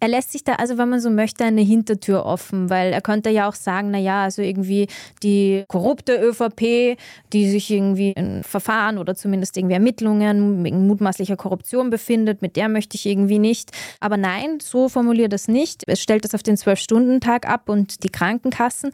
Er 0.00 0.08
lässt 0.08 0.32
sich 0.32 0.44
da 0.44 0.54
also, 0.54 0.78
wenn 0.78 0.88
man 0.88 1.00
so 1.00 1.10
möchte, 1.10 1.44
eine 1.44 1.60
Hintertür 1.62 2.24
offen, 2.24 2.70
weil 2.70 2.92
er 2.92 3.00
könnte 3.00 3.30
ja 3.30 3.48
auch 3.48 3.54
sagen, 3.54 3.90
na 3.90 3.98
ja, 3.98 4.24
also 4.24 4.42
irgendwie 4.42 4.86
die 5.22 5.64
korrupte 5.68 6.14
ÖVP, 6.14 6.96
die 7.32 7.50
sich 7.50 7.70
irgendwie 7.70 8.12
in 8.12 8.42
Verfahren 8.44 8.98
oder 8.98 9.14
zumindest 9.14 9.56
irgendwie 9.56 9.74
Ermittlungen 9.74 10.64
wegen 10.64 10.86
mutmaßlicher 10.86 11.36
Korruption 11.36 11.90
befindet, 11.90 12.42
mit 12.42 12.56
der 12.56 12.68
möchte 12.68 12.96
ich 12.96 13.06
irgendwie 13.06 13.38
nicht. 13.38 13.72
Aber 14.00 14.16
nein, 14.16 14.58
so 14.62 14.88
formuliert 14.88 15.32
es 15.32 15.48
nicht. 15.48 15.82
Es 15.86 16.00
stellt 16.00 16.24
das 16.24 16.34
auf 16.34 16.42
den 16.42 16.56
Zwölf-Stunden-Tag 16.56 17.48
ab 17.48 17.68
und 17.68 18.04
die 18.04 18.10
Krankenkassen 18.10 18.92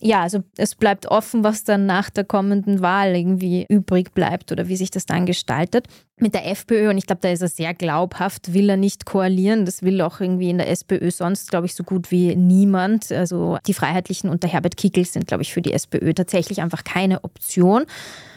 ja, 0.00 0.22
also 0.22 0.42
es 0.56 0.74
bleibt 0.74 1.06
offen, 1.06 1.44
was 1.44 1.64
dann 1.64 1.86
nach 1.86 2.10
der 2.10 2.24
kommenden 2.24 2.80
Wahl 2.80 3.14
irgendwie 3.14 3.66
übrig 3.68 4.12
bleibt 4.12 4.52
oder 4.52 4.68
wie 4.68 4.76
sich 4.76 4.90
das 4.90 5.06
dann 5.06 5.26
gestaltet. 5.26 5.86
Mit 6.18 6.34
der 6.34 6.46
FPÖ, 6.50 6.90
und 6.90 6.98
ich 6.98 7.06
glaube, 7.06 7.20
da 7.22 7.30
ist 7.30 7.42
er 7.42 7.48
sehr 7.48 7.74
glaubhaft, 7.74 8.54
will 8.54 8.70
er 8.70 8.76
nicht 8.76 9.06
koalieren. 9.06 9.64
Das 9.64 9.82
will 9.82 10.00
auch 10.00 10.20
irgendwie 10.20 10.50
in 10.50 10.58
der 10.58 10.70
SPÖ 10.70 11.10
sonst, 11.10 11.50
glaube 11.50 11.66
ich, 11.66 11.74
so 11.74 11.84
gut 11.84 12.10
wie 12.10 12.34
niemand. 12.36 13.12
Also 13.12 13.58
die 13.66 13.74
Freiheitlichen 13.74 14.30
unter 14.30 14.48
Herbert 14.48 14.76
Kickl 14.76 15.04
sind, 15.04 15.26
glaube 15.26 15.42
ich, 15.42 15.52
für 15.52 15.62
die 15.62 15.72
SPÖ 15.72 16.14
tatsächlich 16.14 16.62
einfach 16.62 16.84
keine 16.84 17.24
Option. 17.24 17.84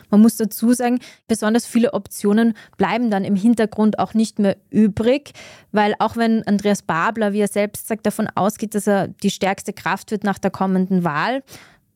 Man 0.10 0.22
muss 0.22 0.38
dazu 0.38 0.74
sagen, 0.74 1.00
besonders 1.28 1.66
viele 1.66 1.94
Optionen 1.94 2.54
bleiben 2.78 3.12
dann 3.12 3.24
im 3.24 3.36
Hintergrund 3.36 4.00
auch 4.00 4.14
nicht 4.14 4.40
mehr 4.40 4.58
übrig, 4.70 5.32
weil 5.72 5.94
auch 6.00 6.18
wenn 6.18 6.46
Andreas 6.48 6.82
Babler, 6.82 7.34
wie 7.34 7.42
er 7.42 7.48
selbst 7.48 7.88
sagt, 7.88 8.06
davon 8.06 8.28
ausgeht, 8.36 8.76
dass 8.76 8.88
er 8.88 9.08
die 9.08 9.32
stärkste 9.32 9.74
Kraft 9.74 10.12
wird 10.12 10.24
nach 10.24 10.40
der 10.40 10.52
kommenden 10.52 11.04
Wahl, 11.04 11.44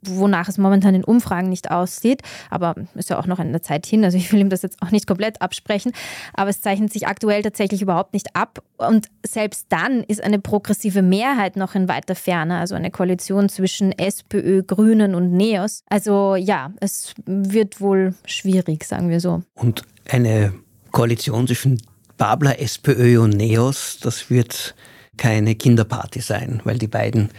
wonach 0.09 0.49
es 0.49 0.57
momentan 0.57 0.95
in 0.95 1.03
Umfragen 1.03 1.49
nicht 1.49 1.71
aussieht. 1.71 2.21
Aber 2.49 2.75
ist 2.95 3.09
ja 3.09 3.19
auch 3.19 3.27
noch 3.27 3.39
in 3.39 3.51
der 3.51 3.61
Zeit 3.61 3.85
hin. 3.85 4.03
Also 4.03 4.17
ich 4.17 4.31
will 4.31 4.39
ihm 4.39 4.49
das 4.49 4.61
jetzt 4.61 4.81
auch 4.81 4.91
nicht 4.91 5.07
komplett 5.07 5.41
absprechen. 5.41 5.91
Aber 6.33 6.49
es 6.49 6.61
zeichnet 6.61 6.93
sich 6.93 7.07
aktuell 7.07 7.41
tatsächlich 7.41 7.81
überhaupt 7.81 8.13
nicht 8.13 8.35
ab. 8.35 8.63
Und 8.77 9.07
selbst 9.25 9.67
dann 9.69 10.03
ist 10.03 10.23
eine 10.23 10.39
progressive 10.39 11.01
Mehrheit 11.01 11.55
noch 11.55 11.75
in 11.75 11.87
weiter 11.87 12.15
Ferne. 12.15 12.57
Also 12.57 12.75
eine 12.75 12.91
Koalition 12.91 13.49
zwischen 13.49 13.91
SPÖ, 13.91 14.63
Grünen 14.63 15.15
und 15.15 15.31
NEOS. 15.31 15.83
Also 15.89 16.35
ja, 16.35 16.71
es 16.79 17.13
wird 17.25 17.81
wohl 17.81 18.13
schwierig, 18.25 18.83
sagen 18.83 19.09
wir 19.09 19.19
so. 19.19 19.43
Und 19.55 19.83
eine 20.09 20.53
Koalition 20.91 21.47
zwischen 21.47 21.81
Babler, 22.17 22.59
SPÖ 22.61 23.19
und 23.19 23.31
NEOS, 23.31 23.99
das 24.01 24.29
wird 24.29 24.75
keine 25.17 25.55
Kinderparty 25.55 26.21
sein, 26.21 26.61
weil 26.63 26.77
die 26.77 26.87
beiden 26.87 27.29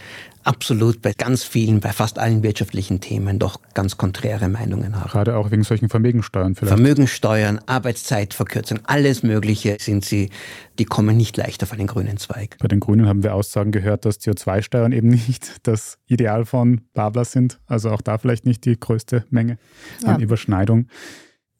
absolut 0.45 1.01
bei 1.01 1.13
ganz 1.13 1.43
vielen, 1.43 1.79
bei 1.79 1.91
fast 1.91 2.19
allen 2.19 2.43
wirtschaftlichen 2.43 3.01
Themen 3.01 3.39
doch 3.39 3.59
ganz 3.73 3.97
konträre 3.97 4.47
Meinungen 4.47 4.95
haben. 4.99 5.09
Gerade 5.09 5.35
auch 5.35 5.51
wegen 5.51 5.63
solchen 5.63 5.89
Vermögensteuern 5.89 6.55
vielleicht. 6.55 6.75
Vermögensteuern, 6.75 7.59
Arbeitszeitverkürzung, 7.65 8.79
alles 8.85 9.23
Mögliche 9.23 9.77
sind 9.79 10.05
sie, 10.05 10.29
die 10.79 10.85
kommen 10.85 11.17
nicht 11.17 11.35
leicht 11.37 11.63
auf 11.63 11.73
einen 11.73 11.87
grünen 11.87 12.17
Zweig. 12.17 12.57
Bei 12.59 12.67
den 12.67 12.79
Grünen 12.79 13.07
haben 13.07 13.23
wir 13.23 13.33
Aussagen 13.33 13.71
gehört, 13.71 14.05
dass 14.05 14.19
CO2-Steuern 14.19 14.91
eben 14.91 15.09
nicht 15.09 15.57
das 15.63 15.97
Ideal 16.05 16.45
von 16.45 16.81
Babler 16.93 17.25
sind. 17.25 17.59
Also 17.65 17.89
auch 17.89 18.01
da 18.01 18.17
vielleicht 18.17 18.45
nicht 18.45 18.65
die 18.65 18.79
größte 18.79 19.25
Menge 19.29 19.57
an 20.03 20.19
ja. 20.19 20.23
Überschneidung. 20.23 20.87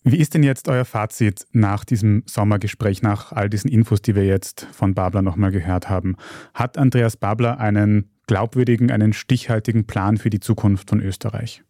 Wie 0.08 0.18
ist 0.18 0.36
denn 0.36 0.44
jetzt 0.44 0.68
euer 0.68 0.86
Fazit 0.86 1.48
nach 1.52 1.84
diesem 1.84 2.22
Sommergespräch, 2.28 3.02
nach 3.02 3.32
all 3.32 3.50
diesen 3.50 3.72
Infos, 3.72 4.04
die 4.04 4.14
wir 4.14 4.24
jetzt 4.24 4.68
von 4.72 4.94
Babler 4.94 5.24
nochmal 5.24 5.50
gehört 5.50 5.90
haben? 5.90 6.16
Hat 6.54 6.78
Andreas 6.78 7.18
Babler 7.18 7.60
einen 7.60 8.12
glaubwürdigen, 8.28 8.92
einen 8.92 9.14
stichhaltigen 9.14 9.86
Plan 9.86 10.18
für 10.18 10.30
die 10.30 10.40
Zukunft 10.40 10.90
von 10.90 11.02
Österreich? 11.02 11.64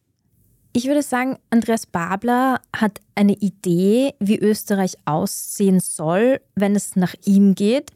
Ich 0.78 0.88
würde 0.88 1.04
sagen, 1.04 1.38
Andreas 1.52 1.86
Babler 1.86 2.60
hat 2.76 3.00
eine 3.16 3.32
Idee, 3.32 4.14
wie 4.20 4.38
Österreich 4.38 4.96
aussehen 5.06 5.80
soll, 5.80 6.42
wenn 6.56 6.76
es 6.76 6.98
nach 6.98 7.16
ihm 7.24 7.56
geht. 7.56 7.92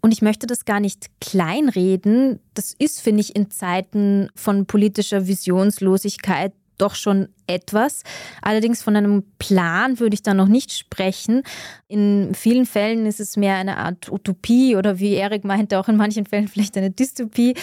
Und 0.00 0.12
ich 0.12 0.22
möchte 0.22 0.46
das 0.46 0.64
gar 0.64 0.80
nicht 0.80 1.10
kleinreden. 1.20 2.40
Das 2.54 2.74
ist, 2.78 3.02
finde 3.02 3.20
ich, 3.20 3.36
in 3.36 3.50
Zeiten 3.50 4.30
von 4.34 4.64
politischer 4.64 5.26
Visionslosigkeit 5.26 6.54
doch 6.78 6.94
schon 6.94 7.28
etwas. 7.46 8.02
Allerdings 8.40 8.82
von 8.82 8.96
einem 8.96 9.24
Plan 9.38 10.00
würde 10.00 10.14
ich 10.14 10.22
da 10.22 10.34
noch 10.34 10.48
nicht 10.48 10.72
sprechen. 10.72 11.42
In 11.88 12.34
vielen 12.34 12.66
Fällen 12.66 13.06
ist 13.06 13.20
es 13.20 13.36
mehr 13.36 13.56
eine 13.56 13.76
Art 13.76 14.10
Utopie 14.10 14.76
oder 14.76 14.98
wie 14.98 15.14
Erik 15.14 15.44
meinte, 15.44 15.78
auch 15.78 15.88
in 15.88 15.96
manchen 15.96 16.26
Fällen 16.26 16.48
vielleicht 16.48 16.76
eine 16.76 16.90
Dystopie, 16.90 17.54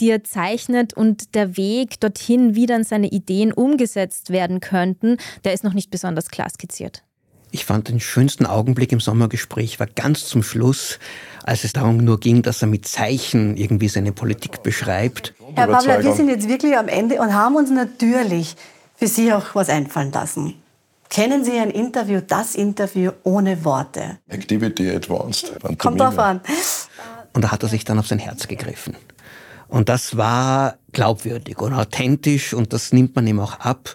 die 0.00 0.10
er 0.10 0.24
zeichnet 0.24 0.94
und 0.94 1.34
der 1.34 1.56
Weg 1.56 2.00
dorthin, 2.00 2.54
wie 2.54 2.66
dann 2.66 2.84
seine 2.84 3.08
Ideen 3.08 3.52
umgesetzt 3.52 4.30
werden 4.30 4.60
könnten, 4.60 5.18
der 5.44 5.52
ist 5.52 5.64
noch 5.64 5.74
nicht 5.74 5.90
besonders 5.90 6.28
klar 6.28 6.48
skizziert. 6.50 7.02
Ich 7.54 7.66
fand 7.66 7.86
den 7.86 8.00
schönsten 8.00 8.46
Augenblick 8.46 8.90
im 8.90 8.98
Sommergespräch 8.98 9.78
war 9.78 9.86
ganz 9.86 10.26
zum 10.26 10.42
Schluss, 10.42 10.98
als 11.44 11.62
es 11.62 11.72
darum 11.72 11.98
nur 11.98 12.18
ging, 12.18 12.42
dass 12.42 12.60
er 12.62 12.66
mit 12.66 12.84
Zeichen 12.84 13.56
irgendwie 13.56 13.86
seine 13.86 14.10
Politik 14.10 14.64
beschreibt. 14.64 15.34
Herr 15.54 15.68
Pavler, 15.68 16.02
wir 16.02 16.14
sind 16.14 16.28
jetzt 16.28 16.48
wirklich 16.48 16.76
am 16.76 16.88
Ende 16.88 17.20
und 17.20 17.32
haben 17.32 17.54
uns 17.54 17.70
natürlich 17.70 18.56
für 18.96 19.06
Sie 19.06 19.32
auch 19.32 19.54
was 19.54 19.68
einfallen 19.68 20.10
lassen. 20.10 20.54
Kennen 21.08 21.44
Sie 21.44 21.52
ein 21.52 21.70
Interview, 21.70 22.20
das 22.26 22.56
Interview 22.56 23.12
ohne 23.22 23.64
Worte? 23.64 24.18
Activity 24.26 24.90
Advanced. 24.90 25.52
Pantomime. 25.52 25.76
Kommt 25.76 26.00
drauf 26.00 26.18
an. 26.18 26.40
Und 27.34 27.42
da 27.42 27.52
hat 27.52 27.62
er 27.62 27.68
sich 27.68 27.84
dann 27.84 28.00
auf 28.00 28.08
sein 28.08 28.18
Herz 28.18 28.48
gegriffen. 28.48 28.96
Und 29.68 29.88
das 29.88 30.16
war 30.16 30.78
glaubwürdig 30.90 31.58
und 31.60 31.72
authentisch 31.72 32.52
und 32.52 32.72
das 32.72 32.92
nimmt 32.92 33.14
man 33.14 33.28
ihm 33.28 33.38
auch 33.38 33.60
ab. 33.60 33.94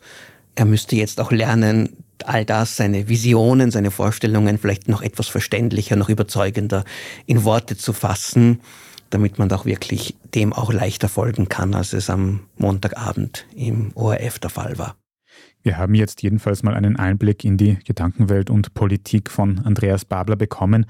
Er 0.55 0.63
müsste 0.63 0.95
jetzt 0.95 1.19
auch 1.19 1.31
lernen, 1.31 1.98
all 2.27 2.45
das, 2.45 2.75
seine 2.77 3.07
Visionen, 3.07 3.71
seine 3.71 3.91
Vorstellungen 3.91 4.57
vielleicht 4.57 4.87
noch 4.87 5.01
etwas 5.01 5.27
verständlicher, 5.27 5.95
noch 5.95 6.09
überzeugender 6.09 6.83
in 7.25 7.43
Worte 7.43 7.77
zu 7.77 7.93
fassen, 7.93 8.61
damit 9.09 9.39
man 9.39 9.49
doch 9.49 9.65
wirklich 9.65 10.15
dem 10.35 10.53
auch 10.53 10.71
leichter 10.71 11.09
folgen 11.09 11.49
kann, 11.49 11.73
als 11.73 11.93
es 11.93 12.09
am 12.09 12.41
Montagabend 12.57 13.45
im 13.55 13.91
ORF 13.95 14.39
der 14.39 14.49
Fall 14.49 14.77
war. 14.77 14.95
Wir 15.61 15.77
haben 15.77 15.93
jetzt 15.93 16.23
jedenfalls 16.23 16.63
mal 16.63 16.75
einen 16.75 16.95
Einblick 16.95 17.43
in 17.43 17.57
die 17.57 17.79
Gedankenwelt 17.85 18.49
und 18.49 18.73
Politik 18.73 19.29
von 19.29 19.59
Andreas 19.59 20.05
Babler 20.05 20.37
bekommen. 20.37 20.85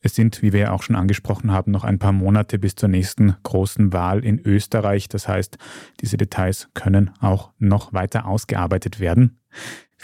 Es 0.00 0.14
sind, 0.14 0.40
wie 0.40 0.52
wir 0.52 0.60
ja 0.60 0.72
auch 0.72 0.82
schon 0.82 0.96
angesprochen 0.96 1.50
haben, 1.52 1.70
noch 1.70 1.84
ein 1.84 1.98
paar 1.98 2.12
Monate 2.12 2.58
bis 2.58 2.74
zur 2.74 2.88
nächsten 2.88 3.36
großen 3.42 3.92
Wahl 3.92 4.24
in 4.24 4.40
Österreich. 4.40 5.08
Das 5.08 5.28
heißt, 5.28 5.58
diese 6.00 6.16
Details 6.16 6.68
können 6.72 7.10
auch 7.20 7.52
noch 7.58 7.92
weiter 7.92 8.26
ausgearbeitet 8.26 8.98
werden. 8.98 9.38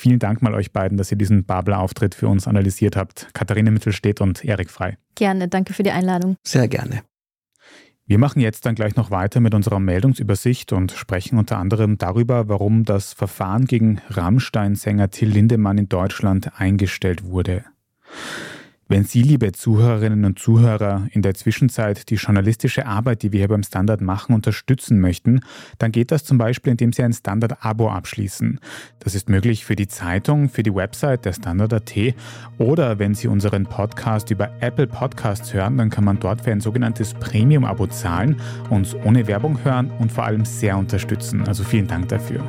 Vielen 0.01 0.19
Dank 0.19 0.41
mal 0.41 0.55
euch 0.55 0.73
beiden, 0.73 0.97
dass 0.97 1.11
ihr 1.11 1.19
diesen 1.19 1.45
Babler-Auftritt 1.45 2.15
für 2.15 2.27
uns 2.27 2.49
analysiert 2.49 2.97
habt. 2.97 3.29
Katharine 3.35 3.71
Mittelstedt 3.71 4.23
und 4.23 4.43
Erik 4.43 4.71
Frei. 4.71 4.97
Gerne, 5.15 5.47
danke 5.47 5.75
für 5.75 5.83
die 5.83 5.91
Einladung. 5.91 6.37
Sehr 6.43 6.69
gerne. 6.69 7.03
Wir 8.07 8.17
machen 8.19 8.41
jetzt 8.41 8.65
dann 8.65 8.75
gleich 8.75 8.97
noch 8.97 9.11
weiter 9.11 9.41
mit 9.41 9.53
unserer 9.53 9.79
Meldungsübersicht 9.79 10.73
und 10.73 10.93
sprechen 10.93 11.39
unter 11.39 11.59
anderem 11.59 11.99
darüber, 11.99 12.49
warum 12.49 12.87
das 12.87 13.13
Verfahren 13.13 13.67
gegen 13.67 14.01
Rammstein-Sänger 14.09 15.11
Till 15.11 15.29
Lindemann 15.29 15.77
in 15.77 15.91
Deutschland 15.91 16.51
eingestellt 16.59 17.25
wurde. 17.25 17.67
Wenn 18.91 19.05
Sie, 19.05 19.23
liebe 19.23 19.53
Zuhörerinnen 19.53 20.25
und 20.25 20.41
Zuhörer, 20.41 21.07
in 21.13 21.23
der 21.23 21.35
Zwischenzeit 21.35 22.11
die 22.11 22.17
journalistische 22.17 22.87
Arbeit, 22.87 23.23
die 23.23 23.31
wir 23.31 23.39
hier 23.39 23.47
beim 23.47 23.63
Standard 23.63 24.01
machen, 24.01 24.35
unterstützen 24.35 24.99
möchten, 24.99 25.43
dann 25.79 25.93
geht 25.93 26.11
das 26.11 26.25
zum 26.25 26.39
Beispiel, 26.39 26.73
indem 26.73 26.93
Sie 26.93 27.05
ein 27.05 27.13
Standard-Abo 27.13 27.89
abschließen. 27.89 28.59
Das 28.99 29.15
ist 29.15 29.29
möglich 29.29 29.65
für 29.65 29.77
die 29.77 29.87
Zeitung, 29.87 30.49
für 30.49 30.65
die 30.65 30.75
Website 30.75 31.25
der 31.25 31.35
Standard.at 31.35 31.93
oder 32.59 32.99
wenn 32.99 33.15
Sie 33.15 33.29
unseren 33.29 33.63
Podcast 33.63 34.33
über 34.33 34.51
Apple 34.59 34.89
Podcasts 34.89 35.55
hören, 35.55 35.79
dann 35.79 35.91
kann 35.91 36.03
man 36.03 36.19
dort 36.19 36.41
für 36.41 36.51
ein 36.51 36.61
sogenanntes 36.61 37.15
Premium-Abo 37.15 37.87
zahlen, 37.87 38.41
uns 38.71 38.97
ohne 38.97 39.29
Werbung 39.29 39.63
hören 39.63 39.93
und 40.01 40.11
vor 40.11 40.25
allem 40.25 40.45
sehr 40.45 40.77
unterstützen. 40.77 41.47
Also 41.47 41.63
vielen 41.63 41.87
Dank 41.87 42.09
dafür. 42.09 42.43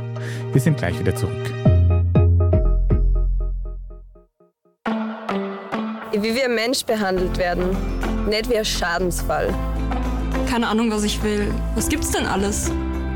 Wir 0.52 0.60
sind 0.60 0.78
gleich 0.78 1.00
wieder 1.00 1.16
zurück. 1.16 1.71
Wie 6.42 6.48
wir 6.48 6.50
Mensch 6.50 6.84
behandelt 6.86 7.38
werden, 7.38 7.76
nicht 8.28 8.50
wie 8.50 8.58
ein 8.58 8.66
Schadensfall. 8.66 9.54
Keine 10.50 10.68
Ahnung, 10.68 10.92
was 10.92 11.04
ich 11.04 11.22
will. 11.24 11.54
Was 11.76 11.88
gibt's 11.88 12.12
denn 12.12 12.26
alles? 12.26 12.72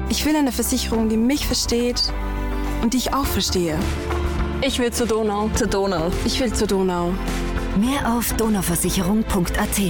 Ich 0.10 0.26
will 0.26 0.36
eine 0.36 0.52
Versicherung, 0.52 1.10
die 1.10 1.18
mich 1.18 1.48
versteht 1.48 2.14
und 2.82 2.94
die 2.94 2.98
ich 2.98 3.14
auch 3.14 3.26
verstehe. 3.26 3.78
Ich 4.62 4.80
will 4.80 4.92
zur 4.92 5.08
Donau. 5.08 5.50
Zur 5.56 5.68
Donau. 5.68 6.12
Ich 6.26 6.40
will 6.40 6.54
zur 6.54 6.68
Donau. 6.68 7.14
Mehr 7.78 8.16
auf 8.16 8.32
donauversicherung.at. 8.34 9.82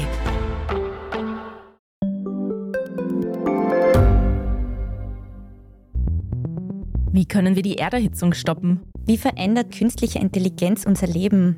Wie 7.12 7.26
können 7.26 7.56
wir 7.56 7.64
die 7.64 7.78
Erderhitzung 7.78 8.34
stoppen? 8.34 8.82
Wie 9.06 9.18
verändert 9.18 9.76
künstliche 9.76 10.20
Intelligenz 10.20 10.86
unser 10.86 11.08
Leben? 11.08 11.58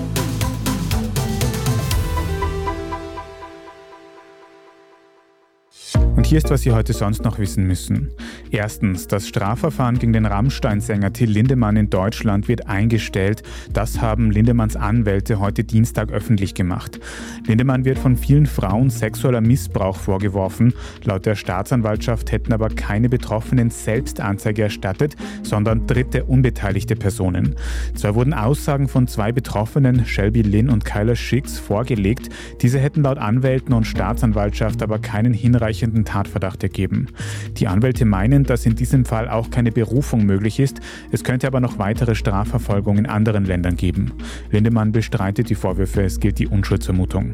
Hier 6.31 6.37
ist, 6.37 6.49
was 6.49 6.61
Sie 6.61 6.71
heute 6.71 6.93
sonst 6.93 7.25
noch 7.25 7.39
wissen 7.39 7.67
müssen. 7.67 8.13
Erstens, 8.51 9.05
das 9.05 9.27
Strafverfahren 9.27 9.99
gegen 9.99 10.13
den 10.13 10.25
Rammstein-Sänger 10.25 11.11
Till 11.11 11.29
Lindemann 11.29 11.75
in 11.75 11.89
Deutschland 11.89 12.47
wird 12.47 12.67
eingestellt. 12.67 13.43
Das 13.73 13.99
haben 13.99 14.31
Lindemanns 14.31 14.77
Anwälte 14.77 15.41
heute 15.41 15.65
Dienstag 15.65 16.09
öffentlich 16.09 16.53
gemacht. 16.53 17.01
Lindemann 17.45 17.83
wird 17.83 17.99
von 17.99 18.15
vielen 18.15 18.45
Frauen 18.45 18.89
sexueller 18.89 19.41
Missbrauch 19.41 19.97
vorgeworfen. 19.97 20.73
Laut 21.03 21.25
der 21.25 21.35
Staatsanwaltschaft 21.35 22.31
hätten 22.31 22.53
aber 22.53 22.69
keine 22.69 23.09
Betroffenen 23.09 23.69
selbst 23.69 24.21
Anzeige 24.21 24.61
erstattet, 24.61 25.17
sondern 25.43 25.85
dritte 25.85 26.23
unbeteiligte 26.23 26.95
Personen. 26.95 27.55
Zwar 27.93 28.15
wurden 28.15 28.33
Aussagen 28.33 28.87
von 28.87 29.05
zwei 29.09 29.33
Betroffenen, 29.33 30.05
Shelby 30.05 30.43
Lynn 30.43 30.69
und 30.69 30.85
Kyler 30.85 31.17
Schicks, 31.17 31.59
vorgelegt. 31.59 32.29
Diese 32.61 32.79
hätten 32.79 33.01
laut 33.01 33.17
Anwälten 33.17 33.73
und 33.73 33.83
Staatsanwaltschaft 33.83 34.81
aber 34.81 34.99
keinen 34.99 35.33
hinreichenden 35.33 36.05
Tat 36.05 36.20
Tatverdacht 36.21 36.61
ergeben. 36.61 37.07
Die 37.57 37.67
Anwälte 37.67 38.05
meinen, 38.05 38.43
dass 38.43 38.65
in 38.65 38.75
diesem 38.75 39.05
Fall 39.05 39.27
auch 39.27 39.49
keine 39.49 39.71
Berufung 39.71 40.25
möglich 40.25 40.59
ist. 40.59 40.79
Es 41.11 41.23
könnte 41.23 41.47
aber 41.47 41.59
noch 41.59 41.79
weitere 41.79 42.13
Strafverfolgung 42.15 42.97
in 42.99 43.07
anderen 43.07 43.45
Ländern 43.45 43.75
geben. 43.75 44.13
Lindemann 44.51 44.91
bestreitet 44.91 45.49
die 45.49 45.55
Vorwürfe, 45.55 46.03
es 46.03 46.19
gilt 46.19 46.37
die 46.37 46.47
Unschuldsvermutung. 46.47 47.33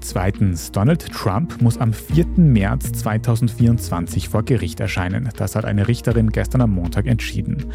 Zweitens, 0.00 0.70
Donald 0.70 1.06
Trump 1.12 1.62
muss 1.62 1.78
am 1.78 1.92
4. 1.92 2.26
März 2.36 2.92
2024 2.92 4.28
vor 4.28 4.42
Gericht 4.42 4.80
erscheinen. 4.80 5.30
Das 5.36 5.56
hat 5.56 5.64
eine 5.64 5.88
Richterin 5.88 6.30
gestern 6.30 6.60
am 6.60 6.72
Montag 6.72 7.06
entschieden. 7.06 7.66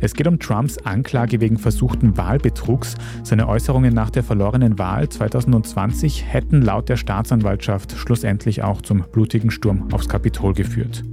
Es 0.00 0.14
geht 0.14 0.26
um 0.26 0.38
Trumps 0.38 0.78
Anklage 0.78 1.40
wegen 1.40 1.58
versuchten 1.58 2.16
Wahlbetrugs. 2.16 2.94
Seine 3.22 3.48
Äußerungen 3.48 3.92
nach 3.92 4.10
der 4.10 4.22
verlorenen 4.22 4.78
Wahl 4.78 5.08
2020 5.08 6.24
hätten 6.26 6.62
laut 6.62 6.88
der 6.88 6.96
Staatsanwaltschaft 6.96 7.92
schlussendlich 7.92 8.62
auch 8.62 8.80
zum 8.80 9.04
blutigen 9.12 9.50
Sturm 9.50 9.92
aufs 9.92 10.05
Kapitol 10.08 10.54
geführt. 10.54 11.04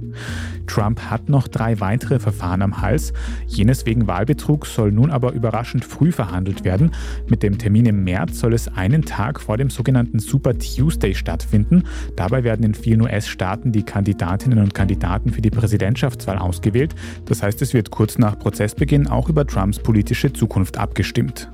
Trump 0.66 1.00
hat 1.10 1.28
noch 1.28 1.48
drei 1.48 1.80
weitere 1.80 2.18
Verfahren 2.18 2.62
am 2.62 2.80
Hals. 2.80 3.12
Jenes 3.46 3.86
wegen 3.86 4.06
Wahlbetrug 4.06 4.66
soll 4.66 4.92
nun 4.92 5.10
aber 5.10 5.32
überraschend 5.32 5.84
früh 5.84 6.12
verhandelt 6.12 6.64
werden. 6.64 6.92
Mit 7.28 7.42
dem 7.42 7.58
Termin 7.58 7.86
im 7.86 8.04
März 8.04 8.40
soll 8.40 8.54
es 8.54 8.68
einen 8.68 9.02
Tag 9.02 9.40
vor 9.40 9.56
dem 9.56 9.70
sogenannten 9.70 10.18
Super 10.18 10.58
Tuesday 10.58 11.14
stattfinden. 11.14 11.84
Dabei 12.16 12.44
werden 12.44 12.64
in 12.64 12.74
vielen 12.74 13.02
US-Staaten 13.02 13.72
die 13.72 13.82
Kandidatinnen 13.82 14.58
und 14.58 14.74
Kandidaten 14.74 15.30
für 15.30 15.42
die 15.42 15.50
Präsidentschaftswahl 15.50 16.38
ausgewählt. 16.38 16.94
Das 17.26 17.42
heißt, 17.42 17.60
es 17.62 17.74
wird 17.74 17.90
kurz 17.90 18.18
nach 18.18 18.38
Prozessbeginn 18.38 19.06
auch 19.06 19.28
über 19.28 19.46
Trumps 19.46 19.78
politische 19.78 20.32
Zukunft 20.32 20.78
abgestimmt. 20.78 21.50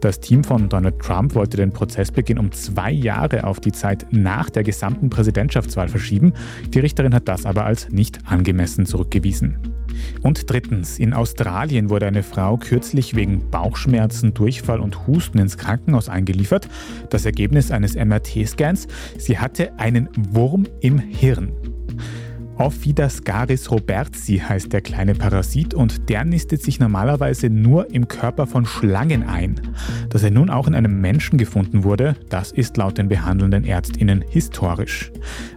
Das 0.00 0.20
Team 0.20 0.44
von 0.44 0.68
Donald 0.68 0.98
Trump 1.00 1.34
wollte 1.34 1.56
den 1.56 1.72
Prozessbeginn 1.72 2.38
um 2.38 2.52
zwei 2.52 2.90
Jahre 2.90 3.44
auf 3.44 3.60
die 3.60 3.72
Zeit 3.72 4.06
nach 4.10 4.50
der 4.50 4.62
gesamten 4.62 5.10
Präsidentschaftswahl 5.10 5.88
verschieben. 5.88 6.32
Die 6.68 6.80
Richterin 6.80 7.14
hat 7.14 7.28
das 7.28 7.46
aber 7.46 7.64
als 7.64 7.90
nicht 7.90 8.18
angemessen 8.26 8.86
zurückgewiesen. 8.86 9.58
Und 10.22 10.50
drittens, 10.50 10.98
in 10.98 11.12
Australien 11.12 11.90
wurde 11.90 12.06
eine 12.06 12.22
Frau 12.22 12.56
kürzlich 12.56 13.14
wegen 13.14 13.50
Bauchschmerzen, 13.50 14.34
Durchfall 14.34 14.80
und 14.80 15.06
Husten 15.06 15.38
ins 15.38 15.58
Krankenhaus 15.58 16.08
eingeliefert. 16.08 16.68
Das 17.10 17.24
Ergebnis 17.24 17.70
eines 17.70 17.94
MRT-Scans, 17.94 18.88
sie 19.18 19.38
hatte 19.38 19.78
einen 19.78 20.08
Wurm 20.30 20.66
im 20.80 20.98
Hirn. 20.98 21.52
Ophidascaris 22.56 23.70
robertsi 23.72 24.38
heißt 24.38 24.72
der 24.72 24.80
kleine 24.80 25.14
Parasit 25.14 25.74
und 25.74 26.08
der 26.08 26.24
nistet 26.24 26.62
sich 26.62 26.78
normalerweise 26.78 27.50
nur 27.50 27.90
im 27.90 28.06
Körper 28.06 28.46
von 28.46 28.64
Schlangen 28.64 29.24
ein. 29.24 29.60
Dass 30.08 30.22
er 30.22 30.30
nun 30.30 30.50
auch 30.50 30.68
in 30.68 30.74
einem 30.76 31.00
Menschen 31.00 31.36
gefunden 31.36 31.82
wurde, 31.82 32.14
das 32.28 32.52
ist 32.52 32.76
laut 32.76 32.96
den 32.98 33.08
behandelnden 33.08 33.64
Ärztinnen 33.64 34.24
historisch. 34.28 35.10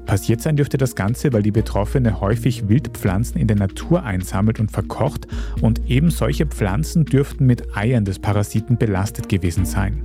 Passiert 0.07 0.41
sein 0.41 0.55
dürfte 0.55 0.77
das 0.77 0.95
Ganze, 0.95 1.33
weil 1.33 1.43
die 1.43 1.51
Betroffene 1.51 2.19
häufig 2.19 2.67
Wildpflanzen 2.67 3.39
in 3.39 3.47
der 3.47 3.57
Natur 3.57 4.03
einsammelt 4.03 4.59
und 4.59 4.71
verkocht 4.71 5.27
und 5.61 5.81
eben 5.87 6.09
solche 6.09 6.47
Pflanzen 6.47 7.05
dürften 7.05 7.45
mit 7.45 7.77
Eiern 7.77 8.05
des 8.05 8.17
Parasiten 8.17 8.77
belastet 8.77 9.29
gewesen 9.29 9.65
sein. 9.65 10.01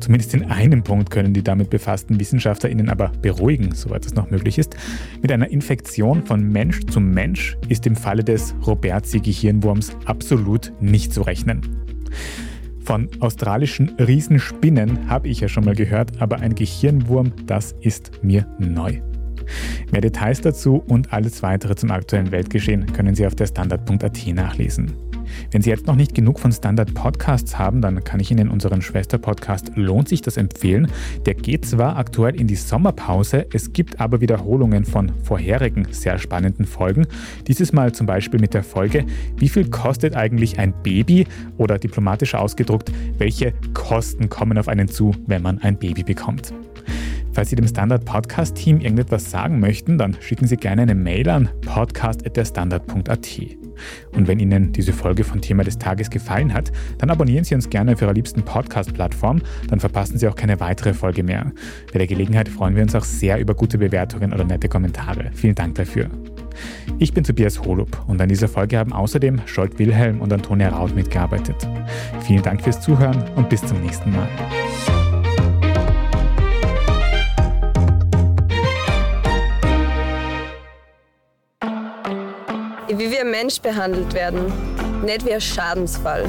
Zumindest 0.00 0.34
in 0.34 0.50
einem 0.50 0.82
Punkt 0.82 1.10
können 1.10 1.32
die 1.32 1.42
damit 1.42 1.70
befassten 1.70 2.20
WissenschaftlerInnen 2.20 2.88
aber 2.88 3.12
beruhigen, 3.22 3.74
soweit 3.74 4.06
es 4.06 4.14
noch 4.14 4.30
möglich 4.30 4.58
ist. 4.58 4.76
Mit 5.22 5.32
einer 5.32 5.48
Infektion 5.48 6.17
von 6.24 6.42
Mensch 6.42 6.84
zu 6.86 7.00
Mensch 7.00 7.56
ist 7.68 7.86
im 7.86 7.96
Falle 7.96 8.24
des 8.24 8.54
Robertsi-Gehirnwurms 8.66 9.96
absolut 10.04 10.72
nicht 10.80 11.12
zu 11.12 11.22
rechnen. 11.22 11.60
Von 12.80 13.08
australischen 13.20 13.90
Riesenspinnen 13.98 15.10
habe 15.10 15.28
ich 15.28 15.40
ja 15.40 15.48
schon 15.48 15.64
mal 15.64 15.74
gehört, 15.74 16.22
aber 16.22 16.40
ein 16.40 16.54
Gehirnwurm, 16.54 17.32
das 17.46 17.74
ist 17.80 18.22
mir 18.22 18.46
neu. 18.58 19.00
Mehr 19.92 20.00
Details 20.00 20.40
dazu 20.40 20.82
und 20.86 21.12
alles 21.12 21.42
weitere 21.42 21.74
zum 21.74 21.90
aktuellen 21.90 22.30
Weltgeschehen 22.30 22.86
können 22.92 23.14
Sie 23.14 23.26
auf 23.26 23.34
der 23.34 23.46
Standard.at 23.46 24.26
nachlesen. 24.28 25.07
Wenn 25.50 25.62
Sie 25.62 25.70
jetzt 25.70 25.86
noch 25.86 25.96
nicht 25.96 26.14
genug 26.14 26.38
von 26.40 26.52
Standard 26.52 26.94
Podcasts 26.94 27.58
haben, 27.58 27.80
dann 27.80 28.02
kann 28.04 28.20
ich 28.20 28.30
Ihnen 28.30 28.48
unseren 28.48 28.82
Schwester-Podcast 28.82 29.72
Lohnt 29.74 30.08
sich 30.08 30.22
das 30.22 30.36
empfehlen. 30.36 30.88
Der 31.26 31.34
geht 31.34 31.66
zwar 31.66 31.96
aktuell 31.96 32.34
in 32.38 32.46
die 32.46 32.56
Sommerpause, 32.56 33.46
es 33.52 33.72
gibt 33.72 34.00
aber 34.00 34.20
Wiederholungen 34.20 34.84
von 34.84 35.12
vorherigen 35.22 35.86
sehr 35.90 36.18
spannenden 36.18 36.64
Folgen. 36.64 37.06
Dieses 37.46 37.72
Mal 37.72 37.92
zum 37.92 38.06
Beispiel 38.06 38.40
mit 38.40 38.54
der 38.54 38.62
Folge 38.62 39.04
Wie 39.36 39.48
viel 39.48 39.68
kostet 39.70 40.16
eigentlich 40.16 40.58
ein 40.58 40.74
Baby? 40.82 41.26
Oder 41.56 41.78
diplomatisch 41.78 42.34
ausgedruckt, 42.34 42.92
welche 43.18 43.52
Kosten 43.74 44.28
kommen 44.28 44.58
auf 44.58 44.68
einen 44.68 44.88
zu, 44.88 45.14
wenn 45.26 45.42
man 45.42 45.58
ein 45.58 45.78
Baby 45.78 46.02
bekommt? 46.02 46.52
Falls 47.38 47.50
Sie 47.50 47.54
dem 47.54 47.68
Standard 47.68 48.04
Podcast 48.04 48.56
Team 48.56 48.80
irgendetwas 48.80 49.30
sagen 49.30 49.60
möchten, 49.60 49.96
dann 49.96 50.16
schicken 50.18 50.48
Sie 50.48 50.56
gerne 50.56 50.82
eine 50.82 50.96
Mail 50.96 51.28
an 51.28 51.48
podcast.derstandard.at. 51.66 53.40
Und 54.10 54.26
wenn 54.26 54.40
Ihnen 54.40 54.72
diese 54.72 54.92
Folge 54.92 55.22
von 55.22 55.40
Thema 55.40 55.62
des 55.62 55.78
Tages 55.78 56.10
gefallen 56.10 56.52
hat, 56.52 56.72
dann 56.98 57.10
abonnieren 57.10 57.44
Sie 57.44 57.54
uns 57.54 57.70
gerne 57.70 57.92
auf 57.92 58.02
Ihrer 58.02 58.12
liebsten 58.12 58.42
Podcast-Plattform, 58.42 59.40
dann 59.68 59.78
verpassen 59.78 60.18
Sie 60.18 60.26
auch 60.26 60.34
keine 60.34 60.58
weitere 60.58 60.92
Folge 60.92 61.22
mehr. 61.22 61.52
Bei 61.92 62.00
der 62.00 62.08
Gelegenheit 62.08 62.48
freuen 62.48 62.74
wir 62.74 62.82
uns 62.82 62.96
auch 62.96 63.04
sehr 63.04 63.38
über 63.38 63.54
gute 63.54 63.78
Bewertungen 63.78 64.32
oder 64.32 64.42
nette 64.42 64.68
Kommentare. 64.68 65.30
Vielen 65.32 65.54
Dank 65.54 65.76
dafür. 65.76 66.10
Ich 66.98 67.14
bin 67.14 67.22
Tobias 67.22 67.60
Holub 67.62 68.04
und 68.08 68.20
an 68.20 68.28
dieser 68.28 68.48
Folge 68.48 68.78
haben 68.78 68.92
außerdem 68.92 69.42
Scholt 69.46 69.78
Wilhelm 69.78 70.20
und 70.22 70.32
Antonia 70.32 70.70
Raut 70.70 70.92
mitgearbeitet. 70.92 71.68
Vielen 72.22 72.42
Dank 72.42 72.62
fürs 72.62 72.80
Zuhören 72.80 73.22
und 73.36 73.48
bis 73.48 73.64
zum 73.64 73.80
nächsten 73.80 74.10
Mal. 74.10 74.26
Wie 82.88 83.10
wir 83.10 83.24
Mensch 83.24 83.60
behandelt 83.60 84.14
werden, 84.14 84.50
nicht 85.04 85.26
wie 85.26 85.34
ein 85.34 85.40
Schadensfall. 85.40 86.28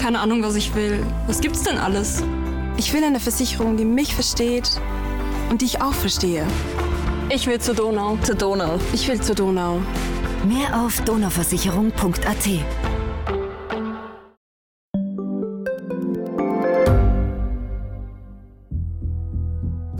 Keine 0.00 0.20
Ahnung, 0.20 0.42
was 0.42 0.56
ich 0.56 0.74
will. 0.74 1.04
Was 1.26 1.40
gibt's 1.40 1.62
denn 1.62 1.78
alles? 1.78 2.22
Ich 2.76 2.92
will 2.92 3.02
eine 3.02 3.18
Versicherung, 3.18 3.76
die 3.76 3.86
mich 3.86 4.14
versteht 4.14 4.68
und 5.50 5.62
die 5.62 5.66
ich 5.66 5.80
auch 5.80 5.94
verstehe. 5.94 6.46
Ich 7.30 7.46
will 7.46 7.58
zur 7.60 7.74
Donau. 7.74 8.18
Zur 8.22 8.34
Donau. 8.34 8.78
Ich 8.92 9.08
will 9.08 9.20
zur 9.20 9.34
Donau. 9.34 9.80
Mehr 10.46 10.78
auf 10.84 11.00
donauversicherung.at. 11.00 12.93